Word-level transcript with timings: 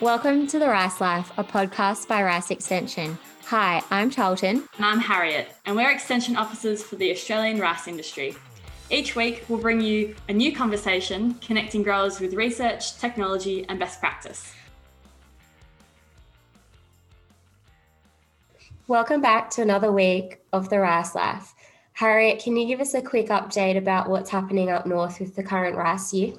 Welcome 0.00 0.46
to 0.48 0.58
The 0.58 0.68
Rice 0.68 1.00
Life, 1.00 1.32
a 1.38 1.44
podcast 1.44 2.06
by 2.06 2.22
Rice 2.22 2.50
Extension. 2.50 3.16
Hi, 3.46 3.82
I'm 3.90 4.10
Charlton. 4.10 4.64
And 4.76 4.84
I'm 4.84 4.98
Harriet, 4.98 5.48
and 5.64 5.74
we're 5.74 5.90
Extension 5.90 6.36
Officers 6.36 6.82
for 6.82 6.96
the 6.96 7.10
Australian 7.10 7.58
rice 7.58 7.88
industry. 7.88 8.34
Each 8.90 9.16
week, 9.16 9.44
we'll 9.48 9.58
bring 9.58 9.80
you 9.80 10.14
a 10.28 10.32
new 10.32 10.54
conversation 10.54 11.34
connecting 11.34 11.82
growers 11.82 12.20
with 12.20 12.34
research, 12.34 12.98
technology, 12.98 13.64
and 13.68 13.78
best 13.78 13.98
practice. 13.98 14.52
Welcome 18.86 19.20
back 19.20 19.50
to 19.50 19.62
another 19.62 19.90
week 19.90 20.40
of 20.52 20.68
The 20.68 20.78
Rice 20.78 21.14
Life. 21.14 21.54
Harriet, 21.94 22.40
can 22.40 22.56
you 22.56 22.66
give 22.66 22.80
us 22.80 22.94
a 22.94 23.00
quick 23.00 23.28
update 23.28 23.78
about 23.78 24.10
what's 24.10 24.28
happening 24.28 24.70
up 24.70 24.86
north 24.86 25.18
with 25.18 25.34
the 25.34 25.42
current 25.42 25.74
rice 25.74 26.12
year? 26.12 26.34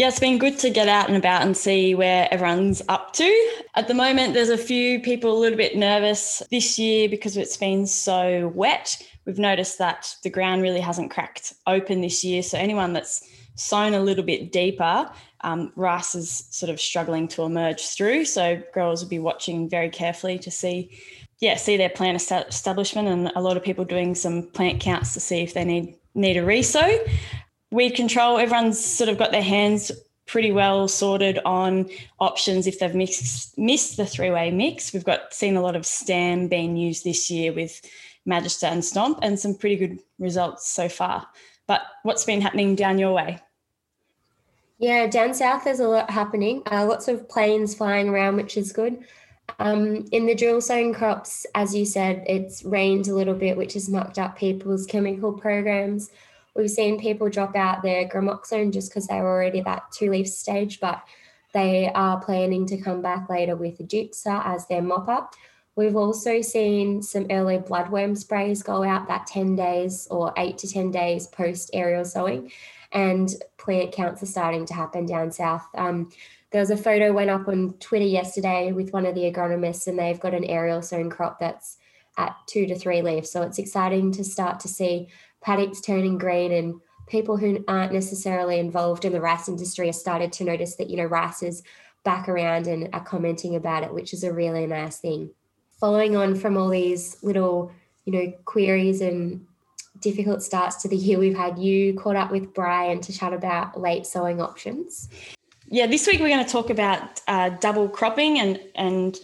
Yeah, 0.00 0.08
it's 0.08 0.18
been 0.18 0.38
good 0.38 0.58
to 0.60 0.70
get 0.70 0.88
out 0.88 1.08
and 1.08 1.16
about 1.18 1.42
and 1.42 1.54
see 1.54 1.94
where 1.94 2.26
everyone's 2.30 2.80
up 2.88 3.12
to. 3.12 3.60
At 3.74 3.86
the 3.86 3.92
moment, 3.92 4.32
there's 4.32 4.48
a 4.48 4.56
few 4.56 4.98
people 4.98 5.30
a 5.30 5.38
little 5.38 5.58
bit 5.58 5.76
nervous 5.76 6.42
this 6.50 6.78
year 6.78 7.06
because 7.06 7.36
it's 7.36 7.58
been 7.58 7.86
so 7.86 8.50
wet. 8.54 8.96
We've 9.26 9.38
noticed 9.38 9.76
that 9.76 10.16
the 10.22 10.30
ground 10.30 10.62
really 10.62 10.80
hasn't 10.80 11.10
cracked 11.10 11.52
open 11.66 12.00
this 12.00 12.24
year. 12.24 12.42
So, 12.42 12.56
anyone 12.56 12.94
that's 12.94 13.28
sown 13.56 13.92
a 13.92 14.00
little 14.00 14.24
bit 14.24 14.52
deeper, 14.52 15.10
um, 15.42 15.70
rice 15.76 16.14
is 16.14 16.46
sort 16.48 16.70
of 16.70 16.80
struggling 16.80 17.28
to 17.28 17.42
emerge 17.42 17.86
through. 17.88 18.24
So, 18.24 18.62
growers 18.72 19.02
will 19.02 19.10
be 19.10 19.18
watching 19.18 19.68
very 19.68 19.90
carefully 19.90 20.38
to 20.38 20.50
see. 20.50 20.98
Yeah, 21.40 21.56
see 21.56 21.76
their 21.76 21.90
plant 21.90 22.16
establishment, 22.16 23.06
and 23.06 23.32
a 23.36 23.42
lot 23.42 23.58
of 23.58 23.62
people 23.62 23.84
doing 23.84 24.14
some 24.14 24.44
plant 24.44 24.80
counts 24.80 25.12
to 25.12 25.20
see 25.20 25.42
if 25.42 25.52
they 25.52 25.64
need 25.66 25.94
need 26.14 26.38
a 26.38 26.42
resow 26.42 27.06
weed 27.70 27.90
control, 27.90 28.38
everyone's 28.38 28.82
sort 28.82 29.08
of 29.08 29.18
got 29.18 29.32
their 29.32 29.42
hands 29.42 29.92
pretty 30.26 30.52
well 30.52 30.86
sorted 30.86 31.40
on 31.44 31.90
options 32.20 32.66
if 32.66 32.78
they've 32.78 32.94
missed 32.94 33.96
the 33.96 34.06
three-way 34.06 34.50
mix. 34.50 34.92
We've 34.92 35.04
got 35.04 35.34
seen 35.34 35.56
a 35.56 35.60
lot 35.60 35.74
of 35.74 35.84
STAM 35.84 36.46
being 36.46 36.76
used 36.76 37.02
this 37.04 37.30
year 37.30 37.52
with 37.52 37.80
Magister 38.26 38.66
and 38.66 38.84
Stomp 38.84 39.18
and 39.22 39.38
some 39.38 39.56
pretty 39.56 39.76
good 39.76 39.98
results 40.18 40.68
so 40.68 40.88
far. 40.88 41.26
But 41.66 41.82
what's 42.04 42.24
been 42.24 42.40
happening 42.40 42.76
down 42.76 42.98
your 42.98 43.12
way? 43.12 43.40
Yeah, 44.78 45.06
down 45.08 45.34
south 45.34 45.64
there's 45.64 45.80
a 45.80 45.88
lot 45.88 46.10
happening. 46.10 46.62
Uh, 46.70 46.86
lots 46.86 47.08
of 47.08 47.28
planes 47.28 47.74
flying 47.74 48.08
around, 48.08 48.36
which 48.36 48.56
is 48.56 48.72
good. 48.72 49.04
Um, 49.58 50.06
in 50.12 50.26
the 50.26 50.34
drill 50.34 50.60
sown 50.60 50.94
crops, 50.94 51.44
as 51.54 51.74
you 51.74 51.84
said, 51.84 52.24
it's 52.26 52.64
rained 52.64 53.08
a 53.08 53.14
little 53.14 53.34
bit, 53.34 53.56
which 53.56 53.74
has 53.74 53.88
mucked 53.88 54.18
up 54.18 54.38
people's 54.38 54.86
chemical 54.86 55.32
programs. 55.32 56.10
We've 56.54 56.70
seen 56.70 56.98
people 56.98 57.28
drop 57.28 57.54
out 57.54 57.82
their 57.82 58.08
gramoxone 58.08 58.72
just 58.72 58.90
because 58.90 59.06
they 59.06 59.20
were 59.20 59.30
already 59.30 59.60
at 59.60 59.64
that 59.66 59.92
two 59.92 60.10
leaf 60.10 60.28
stage, 60.28 60.80
but 60.80 61.02
they 61.52 61.90
are 61.94 62.20
planning 62.20 62.66
to 62.66 62.76
come 62.76 63.02
back 63.02 63.28
later 63.28 63.56
with 63.56 63.80
a 63.80 63.84
gypsa 63.84 64.44
as 64.44 64.66
their 64.66 64.82
mop 64.82 65.08
up. 65.08 65.34
We've 65.76 65.96
also 65.96 66.42
seen 66.42 67.02
some 67.02 67.26
early 67.30 67.58
bloodworm 67.58 68.16
sprays 68.18 68.62
go 68.62 68.82
out 68.82 69.08
that 69.08 69.26
10 69.26 69.56
days 69.56 70.06
or 70.10 70.32
eight 70.36 70.58
to 70.58 70.68
10 70.68 70.90
days 70.90 71.26
post 71.28 71.70
aerial 71.72 72.04
sowing, 72.04 72.50
and 72.92 73.30
plant 73.56 73.92
counts 73.92 74.22
are 74.22 74.26
starting 74.26 74.66
to 74.66 74.74
happen 74.74 75.06
down 75.06 75.30
south. 75.30 75.66
Um, 75.74 76.10
there 76.50 76.60
was 76.60 76.70
a 76.70 76.76
photo 76.76 77.12
went 77.12 77.30
up 77.30 77.46
on 77.46 77.74
Twitter 77.74 78.04
yesterday 78.04 78.72
with 78.72 78.92
one 78.92 79.06
of 79.06 79.14
the 79.14 79.30
agronomists, 79.30 79.86
and 79.86 79.98
they've 79.98 80.20
got 80.20 80.34
an 80.34 80.44
aerial 80.44 80.82
sown 80.82 81.08
crop 81.08 81.38
that's 81.38 81.78
at 82.18 82.36
two 82.46 82.66
to 82.66 82.74
three 82.74 83.02
leaves. 83.02 83.30
So 83.30 83.42
it's 83.42 83.58
exciting 83.58 84.12
to 84.12 84.24
start 84.24 84.60
to 84.60 84.68
see 84.68 85.08
paddocks 85.40 85.80
turning 85.80 86.18
green 86.18 86.52
and 86.52 86.80
people 87.08 87.36
who 87.36 87.64
aren't 87.66 87.92
necessarily 87.92 88.58
involved 88.58 89.04
in 89.04 89.12
the 89.12 89.20
rice 89.20 89.48
industry 89.48 89.86
have 89.86 89.94
started 89.94 90.32
to 90.32 90.44
notice 90.44 90.76
that 90.76 90.88
you 90.88 90.96
know 90.96 91.04
rice 91.04 91.42
is 91.42 91.62
back 92.04 92.28
around 92.28 92.66
and 92.66 92.88
are 92.94 93.04
commenting 93.04 93.56
about 93.56 93.82
it 93.82 93.92
which 93.92 94.12
is 94.14 94.24
a 94.24 94.32
really 94.32 94.66
nice 94.66 94.98
thing. 94.98 95.30
Following 95.78 96.16
on 96.16 96.34
from 96.34 96.56
all 96.56 96.68
these 96.68 97.22
little 97.22 97.72
you 98.04 98.12
know 98.12 98.32
queries 98.44 99.00
and 99.00 99.44
difficult 100.00 100.42
starts 100.42 100.76
to 100.76 100.88
the 100.88 100.96
year 100.96 101.18
we've 101.18 101.36
had 101.36 101.58
you 101.58 101.92
caught 101.94 102.16
up 102.16 102.30
with 102.30 102.54
brian 102.54 103.00
to 103.02 103.12
chat 103.12 103.34
about 103.34 103.78
late 103.78 104.06
sowing 104.06 104.40
options. 104.40 105.08
Yeah 105.68 105.86
this 105.86 106.06
week 106.06 106.20
we're 106.20 106.28
going 106.28 106.44
to 106.44 106.50
talk 106.50 106.70
about 106.70 107.20
uh, 107.28 107.50
double 107.60 107.88
cropping 107.88 108.38
and 108.38 108.60
and 108.74 109.18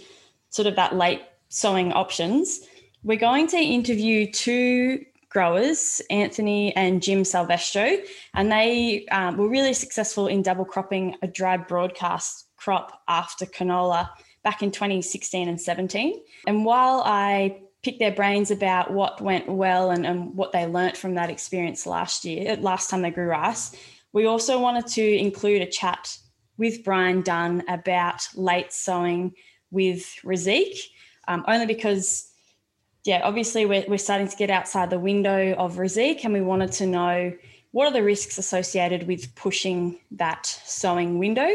sort 0.50 0.66
of 0.66 0.76
that 0.76 0.97
late 0.97 1.22
sowing 1.49 1.93
options. 1.93 2.60
We're 3.05 3.19
going 3.19 3.47
to 3.49 3.59
interview 3.59 4.31
two 4.31 5.05
growers, 5.28 6.00
Anthony 6.10 6.75
and 6.76 7.03
Jim 7.03 7.22
Salvestro, 7.22 7.98
and 8.34 8.50
they 8.50 9.06
um, 9.06 9.37
were 9.37 9.48
really 9.48 9.75
successful 9.75 10.26
in 10.28 10.42
double 10.42 10.64
cropping 10.64 11.16
a 11.22 11.26
dry 11.26 11.56
broadcast 11.56 12.47
crop 12.56 13.03
after 13.09 13.47
canola 13.47 14.09
back 14.42 14.62
in 14.62 14.70
2016 14.70 15.48
and 15.48 15.60
17. 15.60 16.22
And 16.47 16.64
while 16.64 17.03
I 17.04 17.60
picked 17.82 17.98
their 17.98 18.12
brains 18.12 18.50
about 18.50 18.92
what 18.92 19.20
went 19.20 19.48
well 19.48 19.91
and, 19.91 20.06
and 20.06 20.34
what 20.34 20.53
they 20.53 20.66
learnt 20.66 20.97
from 20.97 21.14
that 21.14 21.31
experience 21.31 21.87
last 21.87 22.25
year, 22.25 22.56
last 22.56 22.88
time 22.88 23.03
they 23.03 23.10
grew 23.10 23.26
rice, 23.26 23.75
we 24.12 24.26
also 24.26 24.58
wanted 24.60 24.87
to 24.87 25.03
include 25.03 25.62
a 25.62 25.70
chat 25.70 26.16
with 26.56 26.84
Brian 26.84 27.22
Dunn 27.22 27.62
about 27.69 28.26
late 28.34 28.72
sowing 28.72 29.34
with 29.70 30.14
Reiziq, 30.25 30.78
um, 31.28 31.44
only 31.47 31.66
because 31.66 32.32
yeah, 33.06 33.21
obviously 33.22 33.67
we're, 33.67 33.84
we're 33.87 33.99
starting 33.99 34.27
to 34.27 34.37
get 34.37 34.50
outside 34.50 34.91
the 34.91 34.99
window 34.99 35.55
of 35.55 35.77
Reiziq 35.77 36.25
and 36.25 36.33
we 36.33 36.41
wanted 36.41 36.72
to 36.72 36.87
know 36.87 37.33
what 37.71 37.87
are 37.87 37.93
the 37.93 38.03
risks 38.03 38.37
associated 38.37 39.06
with 39.06 39.33
pushing 39.34 40.00
that 40.12 40.47
sowing 40.47 41.19
window. 41.19 41.49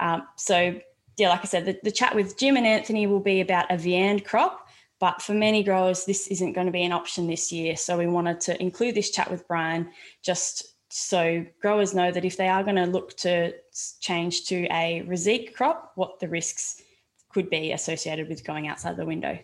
Um, 0.00 0.26
so 0.36 0.78
yeah, 1.16 1.28
like 1.30 1.40
I 1.40 1.44
said, 1.44 1.64
the, 1.64 1.78
the, 1.82 1.90
chat 1.90 2.14
with 2.14 2.36
Jim 2.36 2.56
and 2.56 2.66
Anthony 2.66 3.06
will 3.06 3.20
be 3.20 3.40
about 3.40 3.70
a 3.70 3.76
Viand 3.76 4.24
crop, 4.24 4.68
but 4.98 5.22
for 5.22 5.34
many 5.34 5.62
growers, 5.62 6.04
this 6.04 6.26
isn't 6.26 6.52
going 6.52 6.66
to 6.66 6.72
be 6.72 6.84
an 6.84 6.92
option 6.92 7.26
this 7.26 7.50
year. 7.50 7.76
So 7.76 7.96
we 7.96 8.06
wanted 8.06 8.40
to 8.42 8.60
include 8.60 8.94
this 8.94 9.10
chat 9.10 9.30
with 9.30 9.46
Brian 9.48 9.90
just 10.22 10.74
so 10.90 11.46
growers 11.60 11.94
know 11.94 12.10
that 12.12 12.24
if 12.24 12.36
they 12.36 12.48
are 12.48 12.62
going 12.62 12.76
to 12.76 12.86
look 12.86 13.16
to 13.18 13.54
change 14.00 14.44
to 14.48 14.64
a 14.64 15.04
Reiziq 15.08 15.54
crop, 15.54 15.92
what 15.94 16.20
the 16.20 16.28
risks 16.28 16.82
could 17.30 17.48
be 17.48 17.72
associated 17.72 18.28
with 18.28 18.44
going 18.44 18.68
outside 18.68 18.96
the 18.96 19.06
window. 19.06 19.38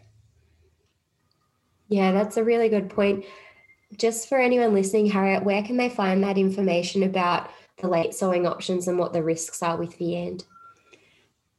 Yeah, 1.88 2.12
that's 2.12 2.36
a 2.36 2.44
really 2.44 2.68
good 2.68 2.90
point. 2.90 3.24
Just 3.96 4.28
for 4.28 4.38
anyone 4.38 4.74
listening, 4.74 5.06
Harriet, 5.06 5.44
where 5.44 5.62
can 5.62 5.76
they 5.76 5.88
find 5.88 6.22
that 6.22 6.36
information 6.36 7.02
about 7.02 7.50
the 7.78 7.88
late 7.88 8.14
sowing 8.14 8.46
options 8.46 8.88
and 8.88 8.98
what 8.98 9.12
the 9.12 9.22
risks 9.22 9.62
are 9.62 9.76
with 9.76 9.96
the 9.98 10.16
end? 10.16 10.44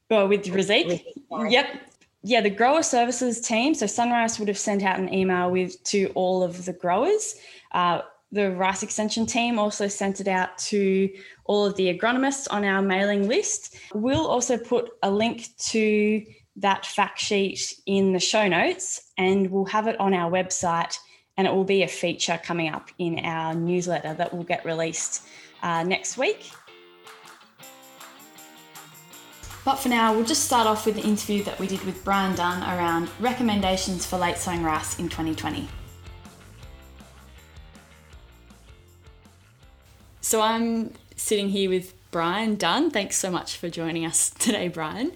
Well, 0.10 0.28
with 0.28 0.46
Reiziq? 0.46 1.02
Yep. 1.50 1.82
Yeah, 2.22 2.42
the 2.42 2.50
grower 2.50 2.84
services 2.84 3.40
team. 3.42 3.74
So 3.74 3.88
Sunrise 3.88 4.40
would 4.40 4.48
have 4.48 4.58
sent 4.58 4.84
out 4.84 5.00
an 5.00 5.14
email 5.14 5.50
with 5.50 5.82
to 5.86 6.12
all 6.16 6.44
of 6.44 6.66
the 6.66 6.74
growers. 6.74 7.36
Uh, 7.72 8.02
the 8.32 8.52
rice 8.52 8.84
extension 8.84 9.26
team 9.26 9.58
also 9.58 9.88
sent 9.88 10.20
it 10.20 10.28
out 10.28 10.58
to 10.58 11.10
all 11.46 11.66
of 11.66 11.76
the 11.78 11.98
agronomists 11.98 12.48
on 12.52 12.64
our 12.64 12.82
mailing 12.82 13.28
list. 13.28 13.76
We'll 13.94 14.28
also 14.28 14.58
put 14.58 14.92
a 15.02 15.10
link 15.10 15.48
to 15.70 16.24
that 16.60 16.86
fact 16.86 17.20
sheet 17.20 17.74
in 17.86 18.14
the 18.14 18.20
show 18.20 18.48
notes 18.48 19.12
and 19.18 19.50
we'll 19.52 19.66
have 19.66 19.88
it 19.88 20.00
on 20.00 20.14
our 20.14 20.32
website 20.32 20.98
and 21.38 21.48
it 21.48 21.54
will 21.54 21.64
be 21.64 21.84
a 21.84 21.88
feature 21.88 22.40
coming 22.44 22.70
up 22.70 22.90
in 22.98 23.20
our 23.20 23.54
newsletter 23.54 24.14
that 24.14 24.34
will 24.34 24.44
get 24.44 24.64
released 24.66 25.24
uh, 25.64 25.84
next 25.84 26.18
week. 26.18 26.52
But 29.66 29.76
for 29.76 29.90
now, 29.90 30.14
we'll 30.14 30.26
just 30.26 30.46
start 30.46 30.68
off 30.68 30.86
with 30.86 30.96
the 30.96 31.04
interview 31.04 31.44
that 31.44 31.60
we 31.60 31.68
did 31.68 31.82
with 31.84 32.04
Brian 32.04 32.36
Dunn 32.36 32.64
around 32.64 33.10
recommendations 33.20 34.06
for 34.06 34.18
late 34.18 34.38
sowing 34.38 34.64
rice 34.64 34.98
in 35.00 35.10
2020. 35.10 35.68
So 40.22 40.42
I'm 40.42 40.94
sitting 41.16 41.50
here 41.50 41.70
with 41.70 41.94
Brian 42.12 42.56
Dunn. 42.56 42.92
Thanks 42.92 43.18
so 43.18 43.30
much 43.30 43.58
for 43.58 43.70
joining 43.70 44.06
us 44.06 44.30
today, 44.40 44.68
Brian. 44.68 45.12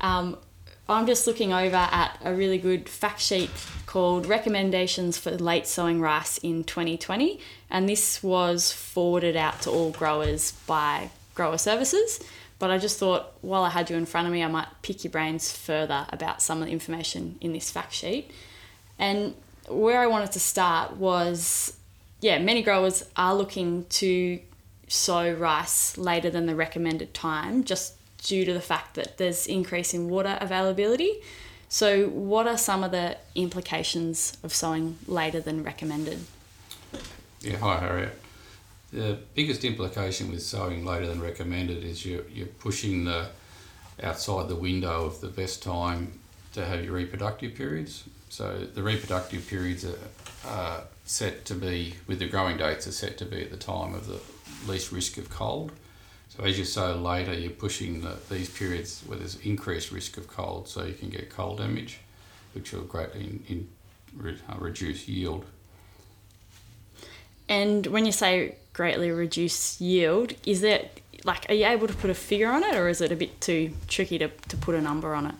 Um, 0.00 0.38
I'm 0.88 1.06
just 1.06 1.26
looking 1.26 1.52
over 1.52 1.76
at 1.76 2.16
a 2.24 2.32
really 2.32 2.58
good 2.58 2.88
fact 2.88 3.20
sheet 3.20 3.50
called 3.86 4.26
Recommendations 4.26 5.18
for 5.18 5.32
Late 5.32 5.66
Sowing 5.66 6.00
Rice 6.00 6.38
in 6.38 6.62
2020, 6.62 7.40
and 7.68 7.88
this 7.88 8.22
was 8.22 8.70
forwarded 8.70 9.34
out 9.34 9.62
to 9.62 9.70
all 9.70 9.90
growers 9.90 10.52
by 10.66 11.10
Grower 11.34 11.58
Services. 11.58 12.20
But 12.60 12.70
I 12.70 12.78
just 12.78 12.98
thought 12.98 13.32
while 13.42 13.64
I 13.64 13.70
had 13.70 13.90
you 13.90 13.96
in 13.96 14.06
front 14.06 14.28
of 14.28 14.32
me, 14.32 14.44
I 14.44 14.46
might 14.46 14.68
pick 14.82 15.02
your 15.02 15.10
brains 15.10 15.50
further 15.50 16.06
about 16.10 16.40
some 16.40 16.60
of 16.60 16.66
the 16.66 16.72
information 16.72 17.36
in 17.40 17.52
this 17.52 17.70
fact 17.70 17.92
sheet. 17.92 18.30
And 18.98 19.34
where 19.68 20.00
I 20.00 20.06
wanted 20.06 20.32
to 20.32 20.40
start 20.40 20.96
was 20.96 21.76
yeah, 22.20 22.38
many 22.38 22.62
growers 22.62 23.04
are 23.16 23.34
looking 23.34 23.84
to 23.86 24.40
sow 24.88 25.32
rice 25.32 25.98
later 25.98 26.30
than 26.30 26.46
the 26.46 26.54
recommended 26.54 27.12
time 27.12 27.64
just 27.64 27.95
due 28.26 28.44
to 28.44 28.52
the 28.52 28.60
fact 28.60 28.94
that 28.94 29.18
there's 29.18 29.46
increase 29.46 29.94
in 29.94 30.08
water 30.08 30.36
availability. 30.40 31.14
So, 31.68 32.08
what 32.08 32.46
are 32.46 32.56
some 32.56 32.84
of 32.84 32.90
the 32.90 33.16
implications 33.34 34.36
of 34.42 34.54
sowing 34.54 34.98
later 35.06 35.40
than 35.40 35.64
recommended? 35.64 36.18
Yeah, 37.40 37.56
hi 37.58 37.78
Harriet. 37.78 38.18
the 38.92 39.18
biggest 39.34 39.64
implication 39.64 40.30
with 40.30 40.42
sowing 40.42 40.84
later 40.84 41.06
than 41.06 41.20
recommended 41.20 41.84
is 41.84 42.06
you're, 42.06 42.26
you're 42.32 42.46
pushing 42.46 43.04
the 43.04 43.28
outside 44.02 44.48
the 44.48 44.56
window 44.56 45.04
of 45.04 45.20
the 45.20 45.28
best 45.28 45.62
time 45.62 46.18
to 46.52 46.64
have 46.64 46.84
your 46.84 46.94
reproductive 46.94 47.54
periods. 47.54 48.04
So 48.28 48.58
the 48.58 48.82
reproductive 48.82 49.46
periods 49.46 49.84
are, 49.84 49.98
are 50.46 50.84
set 51.04 51.44
to 51.46 51.54
be, 51.54 51.94
with 52.06 52.18
the 52.18 52.28
growing 52.28 52.56
dates, 52.56 52.86
are 52.86 52.92
set 52.92 53.18
to 53.18 53.24
be 53.24 53.42
at 53.42 53.50
the 53.50 53.56
time 53.56 53.94
of 53.94 54.06
the 54.06 54.20
least 54.70 54.92
risk 54.92 55.18
of 55.18 55.30
cold. 55.30 55.72
So 56.36 56.44
as 56.44 56.58
you 56.58 56.64
sow 56.64 56.94
later, 56.96 57.32
you're 57.32 57.50
pushing 57.50 58.02
the, 58.02 58.16
these 58.28 58.50
periods 58.50 59.02
where 59.06 59.18
there's 59.18 59.36
increased 59.40 59.90
risk 59.90 60.18
of 60.18 60.28
cold, 60.28 60.68
so 60.68 60.84
you 60.84 60.92
can 60.92 61.08
get 61.08 61.30
cold 61.30 61.58
damage, 61.58 62.00
which 62.52 62.72
will 62.72 62.82
greatly 62.82 63.20
in, 63.48 63.68
in, 64.22 64.38
uh, 64.48 64.54
reduce 64.58 65.08
yield. 65.08 65.46
And 67.48 67.86
when 67.86 68.04
you 68.04 68.12
say 68.12 68.56
greatly 68.74 69.10
reduce 69.10 69.80
yield, 69.80 70.34
is 70.44 70.62
it 70.62 71.00
like 71.24 71.46
are 71.48 71.54
you 71.54 71.64
able 71.64 71.86
to 71.86 71.94
put 71.94 72.10
a 72.10 72.14
figure 72.14 72.50
on 72.50 72.62
it, 72.62 72.76
or 72.76 72.88
is 72.88 73.00
it 73.00 73.10
a 73.10 73.16
bit 73.16 73.40
too 73.40 73.72
tricky 73.88 74.18
to, 74.18 74.28
to 74.28 74.56
put 74.56 74.74
a 74.74 74.80
number 74.80 75.14
on 75.14 75.26
it? 75.26 75.34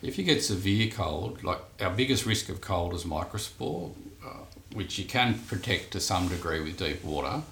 If 0.00 0.16
you 0.16 0.22
get 0.24 0.44
severe 0.44 0.90
cold, 0.90 1.42
like 1.42 1.58
our 1.80 1.90
biggest 1.90 2.24
risk 2.24 2.48
of 2.50 2.60
cold 2.60 2.94
is 2.94 3.02
microspore, 3.02 3.90
uh, 4.24 4.28
which 4.74 4.96
you 4.96 5.06
can 5.06 5.40
protect 5.48 5.90
to 5.92 6.00
some 6.00 6.28
degree 6.28 6.60
with 6.60 6.78
deep 6.78 7.02
water. 7.02 7.42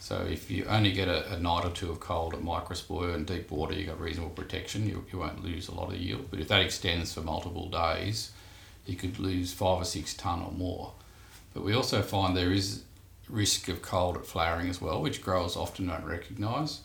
So 0.00 0.26
if 0.28 0.50
you 0.50 0.64
only 0.64 0.92
get 0.92 1.08
a, 1.08 1.34
a 1.34 1.38
night 1.38 1.66
or 1.66 1.70
two 1.70 1.90
of 1.90 2.00
cold 2.00 2.32
at 2.32 2.40
microspore 2.40 3.14
and 3.14 3.26
deep 3.26 3.50
water, 3.50 3.74
you've 3.74 3.88
got 3.88 4.00
reasonable 4.00 4.30
protection. 4.30 4.88
You, 4.88 5.04
you 5.12 5.18
won't 5.18 5.44
lose 5.44 5.68
a 5.68 5.74
lot 5.74 5.92
of 5.92 5.96
yield. 5.96 6.30
But 6.30 6.40
if 6.40 6.48
that 6.48 6.62
extends 6.62 7.12
for 7.12 7.20
multiple 7.20 7.68
days, 7.68 8.32
you 8.86 8.96
could 8.96 9.18
lose 9.18 9.52
five 9.52 9.82
or 9.82 9.84
six 9.84 10.14
tonne 10.14 10.40
or 10.40 10.52
more. 10.52 10.94
But 11.52 11.64
we 11.64 11.74
also 11.74 12.00
find 12.00 12.34
there 12.34 12.50
is 12.50 12.82
risk 13.28 13.68
of 13.68 13.82
cold 13.82 14.16
at 14.16 14.24
flowering 14.24 14.70
as 14.70 14.80
well, 14.80 15.02
which 15.02 15.20
growers 15.20 15.54
often 15.54 15.88
don't 15.88 16.04
recognise. 16.06 16.80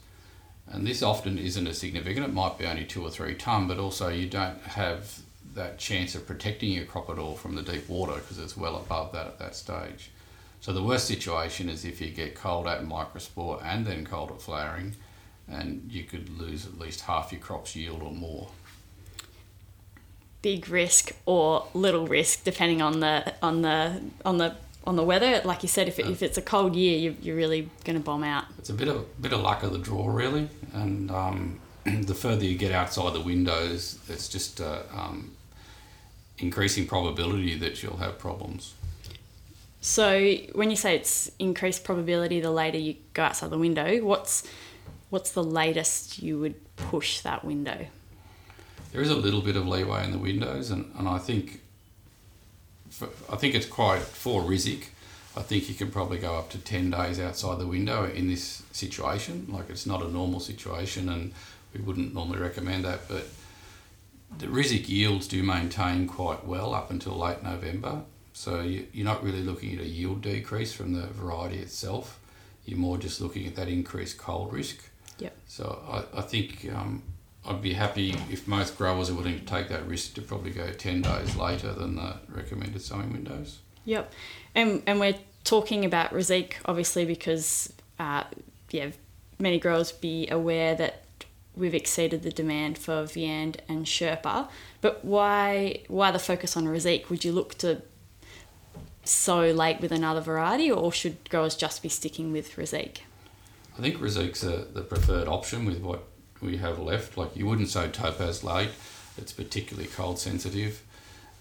And 0.67 0.85
this 0.85 1.01
often 1.01 1.37
isn't 1.37 1.67
as 1.67 1.77
significant. 1.77 2.25
It 2.25 2.33
might 2.33 2.57
be 2.57 2.65
only 2.65 2.83
two 2.83 3.01
or 3.01 3.09
three 3.09 3.35
tonne, 3.35 3.67
but 3.67 3.79
also 3.79 4.09
you 4.09 4.27
don't 4.27 4.61
have 4.63 5.21
that 5.53 5.77
chance 5.79 6.15
of 6.15 6.27
protecting 6.27 6.71
your 6.73 6.83
crop 6.83 7.09
at 7.09 7.17
all 7.17 7.35
from 7.35 7.55
the 7.55 7.61
deep 7.61 7.87
water 7.87 8.15
because 8.15 8.39
it's 8.39 8.57
well 8.57 8.75
above 8.75 9.13
that 9.13 9.25
at 9.25 9.39
that 9.39 9.55
stage. 9.55 10.11
So 10.65 10.73
the 10.73 10.81
worst 10.81 11.05
situation 11.05 11.69
is 11.69 11.85
if 11.85 12.01
you 12.01 12.09
get 12.09 12.33
cold 12.33 12.65
at 12.65 12.81
microspore 12.81 13.63
and 13.63 13.85
then 13.85 14.03
cold 14.03 14.31
at 14.31 14.41
flowering, 14.41 14.95
and 15.47 15.87
you 15.91 16.05
could 16.05 16.27
lose 16.39 16.65
at 16.65 16.79
least 16.79 17.01
half 17.01 17.31
your 17.31 17.39
crop's 17.39 17.75
yield 17.75 18.01
or 18.01 18.11
more. 18.11 18.49
Big 20.41 20.67
risk 20.67 21.11
or 21.27 21.67
little 21.75 22.07
risk, 22.07 22.43
depending 22.43 22.81
on 22.81 22.99
the 22.99 23.35
on 23.43 23.61
the 23.61 24.01
on 24.25 24.39
the 24.39 24.55
on 24.87 24.95
the 24.95 25.03
weather. 25.03 25.39
Like 25.45 25.61
you 25.61 25.69
said, 25.69 25.87
if, 25.87 25.99
it, 25.99 26.07
if 26.07 26.23
it's 26.23 26.39
a 26.39 26.41
cold 26.41 26.75
year, 26.75 26.97
you, 26.97 27.15
you're 27.21 27.35
really 27.35 27.69
going 27.83 27.99
to 27.99 28.03
bomb 28.03 28.23
out. 28.23 28.45
It's 28.57 28.71
a 28.71 28.73
bit 28.73 28.87
of 28.87 29.21
bit 29.21 29.33
of 29.33 29.41
luck 29.41 29.61
of 29.61 29.71
the 29.71 29.77
draw, 29.77 30.07
really, 30.07 30.49
and 30.73 31.11
um, 31.11 31.59
the 31.83 32.15
further 32.15 32.43
you 32.43 32.57
get 32.57 32.71
outside 32.71 33.13
the 33.13 33.21
windows, 33.21 33.99
it's 34.09 34.27
just 34.27 34.59
uh, 34.59 34.81
um, 34.91 35.33
increasing 36.39 36.87
probability 36.87 37.55
that 37.59 37.83
you'll 37.83 37.97
have 37.97 38.17
problems. 38.17 38.73
So 39.85 40.35
when 40.53 40.71
you 40.71 40.75
say 40.75 40.95
it's 40.95 41.29
increased 41.37 41.83
probability, 41.83 42.39
the 42.39 42.49
later 42.49 42.79
you 42.79 42.95
go 43.13 43.21
outside 43.21 43.51
the 43.51 43.59
window, 43.59 43.99
what's 44.03 44.41
what's 45.11 45.29
the 45.29 45.43
latest 45.43 46.23
you 46.23 46.39
would 46.39 46.55
push 46.75 47.19
that 47.19 47.45
window? 47.45 47.85
There 48.91 49.01
is 49.03 49.11
a 49.11 49.15
little 49.15 49.43
bit 49.43 49.55
of 49.55 49.67
leeway 49.67 50.03
in 50.03 50.11
the 50.11 50.17
windows, 50.17 50.71
and, 50.71 50.91
and 50.97 51.07
I 51.07 51.19
think 51.19 51.61
I 53.31 53.35
think 53.35 53.53
it's 53.53 53.67
quite 53.67 54.01
for 54.01 54.41
Reiziq. 54.41 54.85
I 55.37 55.43
think 55.43 55.69
you 55.69 55.75
can 55.75 55.91
probably 55.91 56.17
go 56.17 56.35
up 56.35 56.49
to 56.49 56.57
10 56.57 56.89
days 56.89 57.19
outside 57.19 57.59
the 57.59 57.67
window 57.67 58.05
in 58.05 58.27
this 58.27 58.63
situation. 58.71 59.45
Like 59.51 59.69
it's 59.69 59.85
not 59.85 60.01
a 60.01 60.07
normal 60.07 60.39
situation 60.39 61.09
and 61.09 61.31
we 61.75 61.81
wouldn't 61.81 62.11
normally 62.11 62.39
recommend 62.39 62.85
that, 62.85 63.07
but 63.07 63.27
the 64.35 64.47
Reiziq 64.47 64.89
yields 64.89 65.27
do 65.27 65.43
maintain 65.43 66.07
quite 66.07 66.43
well 66.43 66.73
up 66.73 66.89
until 66.89 67.15
late 67.19 67.43
November. 67.43 68.01
So 68.35 68.59
you, 68.59 68.85
you're 68.91 69.05
not 69.05 69.23
really 69.23 69.41
looking 69.41 69.75
at 69.75 69.79
a 69.79 69.87
yield 69.87 70.21
decrease 70.21 70.73
from 70.73 70.91
the 70.91 71.07
variety 71.07 71.57
itself. 71.57 72.19
You're 72.65 72.77
more 72.77 72.97
just 72.97 73.21
looking 73.21 73.47
at 73.47 73.55
that 73.55 73.69
increased 73.69 74.17
cold 74.17 74.51
risk. 74.51 74.89
Yep. 75.19 75.37
So 75.47 75.81
I, 75.87 76.19
I 76.19 76.21
think 76.21 76.69
um, 76.75 77.01
I'd 77.45 77.61
be 77.61 77.71
happy 77.73 78.13
if 78.29 78.45
most 78.45 78.77
growers 78.77 79.09
are 79.09 79.13
willing 79.13 79.39
to 79.39 79.45
take 79.45 79.69
that 79.69 79.87
risk 79.87 80.15
to 80.15 80.21
probably 80.21 80.51
go 80.51 80.69
10 80.69 81.03
days 81.03 81.37
later 81.37 81.71
than 81.71 81.95
the 81.95 82.17
recommended 82.27 82.81
sowing 82.81 83.13
windows. 83.13 83.59
Yep. 83.85 84.11
And, 84.53 84.83
and 84.85 84.99
we're 84.99 85.15
talking 85.45 85.85
about 85.85 86.11
Reiziq 86.11 86.55
obviously 86.65 87.05
because, 87.05 87.71
uh, 87.99 88.25
yeah, 88.69 88.89
many 89.39 89.59
growers 89.59 89.93
be 89.93 90.27
aware 90.27 90.75
that 90.75 91.03
we've 91.55 91.73
exceeded 91.73 92.23
the 92.23 92.31
demand 92.31 92.77
for 92.77 93.03
Viand 93.03 93.61
and 93.69 93.85
Sherpa. 93.85 94.49
But 94.81 95.05
why 95.05 95.83
why 95.87 96.11
the 96.11 96.19
focus 96.19 96.57
on 96.57 96.65
Reiziq? 96.65 97.09
Would 97.09 97.23
you 97.23 97.31
look 97.31 97.55
to 97.59 97.81
sow 99.07 99.51
late 99.51 99.81
with 99.81 99.91
another 99.91 100.21
variety 100.21 100.71
or 100.71 100.91
should 100.91 101.29
growers 101.29 101.55
just 101.55 101.81
be 101.81 101.89
sticking 101.89 102.31
with 102.31 102.55
Reiziq? 102.55 102.99
I 103.77 103.81
think 103.81 103.97
Reiziq's 103.97 104.41
the 104.41 104.81
preferred 104.81 105.27
option 105.27 105.65
with 105.65 105.81
what 105.81 106.03
we 106.41 106.57
have 106.57 106.79
left. 106.79 107.17
Like 107.17 107.35
you 107.35 107.45
wouldn't 107.45 107.69
sow 107.69 107.87
topaz 107.89 108.43
late; 108.43 108.69
it's 109.17 109.33
particularly 109.33 109.89
cold 109.89 110.17
sensitive, 110.19 110.81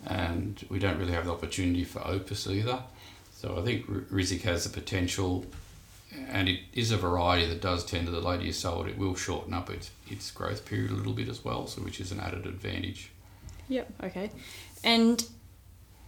and 0.07 0.65
we 0.69 0.79
don't 0.79 0.99
really 0.99 1.13
have 1.13 1.27
the 1.27 1.33
opportunity 1.33 1.85
for 1.85 2.05
opus 2.07 2.47
either. 2.49 2.81
So 3.33 3.57
I 3.59 3.63
think 3.63 3.87
Reiziq 3.87 4.43
has 4.43 4.65
the 4.65 4.71
potential, 4.71 5.45
and 6.29 6.49
it 6.49 6.61
is 6.73 6.91
a 6.91 6.97
variety 6.97 7.47
that 7.47 7.61
does 7.61 7.85
tend 7.85 8.07
to 8.07 8.13
the 8.13 8.21
later 8.21 8.45
you 8.45 8.53
sow 8.53 8.83
it, 8.83 8.89
it 8.89 8.99
will 8.99 9.15
shorten 9.15 9.55
up 9.55 9.71
its 9.71 9.91
its 10.11 10.31
growth 10.31 10.65
period 10.65 10.91
a 10.91 10.95
little 10.95 11.13
bit 11.13 11.29
as 11.29 11.45
well. 11.45 11.69
So 11.69 11.83
which 11.83 12.01
is 12.01 12.11
an 12.11 12.19
added 12.19 12.47
advantage. 12.47 13.11
Yep. 13.69 13.93
Okay, 14.03 14.31
and 14.83 15.25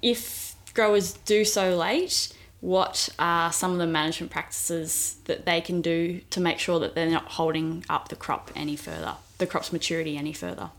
if 0.02 0.55
growers 0.76 1.14
do 1.24 1.44
so 1.44 1.74
late 1.76 2.32
what 2.60 3.08
are 3.18 3.52
some 3.52 3.72
of 3.72 3.78
the 3.78 3.86
management 3.86 4.30
practices 4.30 5.16
that 5.24 5.44
they 5.44 5.60
can 5.60 5.80
do 5.80 6.20
to 6.30 6.40
make 6.40 6.58
sure 6.58 6.78
that 6.80 6.94
they're 6.94 7.10
not 7.10 7.24
holding 7.24 7.84
up 7.88 8.08
the 8.08 8.16
crop 8.16 8.50
any 8.56 8.76
further, 8.76 9.14
the 9.38 9.46
crop's 9.46 9.72
maturity 9.72 10.16
any 10.16 10.32
further? 10.32 10.70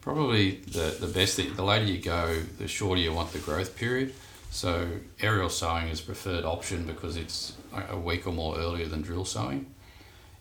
Probably 0.00 0.56
the, 0.56 0.96
the 0.98 1.06
best 1.06 1.36
thing, 1.36 1.54
the 1.54 1.64
later 1.64 1.84
you 1.84 2.00
go, 2.00 2.40
the 2.58 2.68
shorter 2.68 3.00
you 3.00 3.12
want 3.12 3.32
the 3.32 3.38
growth 3.38 3.76
period. 3.76 4.14
So 4.50 4.88
aerial 5.20 5.50
sowing 5.50 5.88
is 5.88 6.00
preferred 6.00 6.44
option 6.44 6.84
because 6.86 7.16
it's 7.16 7.54
a 7.90 7.98
week 7.98 8.26
or 8.26 8.32
more 8.32 8.56
earlier 8.58 8.86
than 8.86 9.02
drill 9.02 9.24
sowing. 9.24 9.72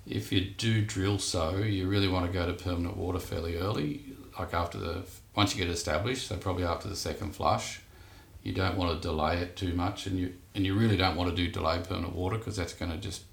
If 0.07 0.31
you 0.31 0.41
do 0.41 0.81
drill 0.83 1.19
sow, 1.19 1.57
you 1.57 1.87
really 1.87 2.07
want 2.07 2.25
to 2.27 2.31
go 2.31 2.45
to 2.45 2.54
permanent 2.54 2.95
water 2.95 3.19
fairly 3.19 3.57
early, 3.57 4.01
like 4.39 4.54
after 4.54 4.77
the 4.77 5.04
once 5.35 5.56
you 5.56 5.65
get 5.65 5.73
established, 5.73 6.27
so 6.27 6.37
probably 6.37 6.63
after 6.63 6.87
the 6.87 6.95
second 6.95 7.35
flush 7.35 7.81
you 8.45 8.54
don't 8.54 8.78
want 8.78 9.02
to 9.02 9.06
delay 9.06 9.40
it 9.40 9.56
too 9.56 9.73
much, 9.73 10.06
and 10.06 10.19
you 10.19 10.33
and 10.54 10.66
you 10.66 10.75
really 10.75 10.95
don't 10.95 11.18
want 11.18 11.30
to 11.31 11.35
do 11.35 11.52
delay 11.52 11.81
permanent 11.83 12.16
water 12.16 12.37
because 12.37 12.56
that's 12.56 12.73
going 12.73 12.92
to 12.92 12.97
just 12.97 13.23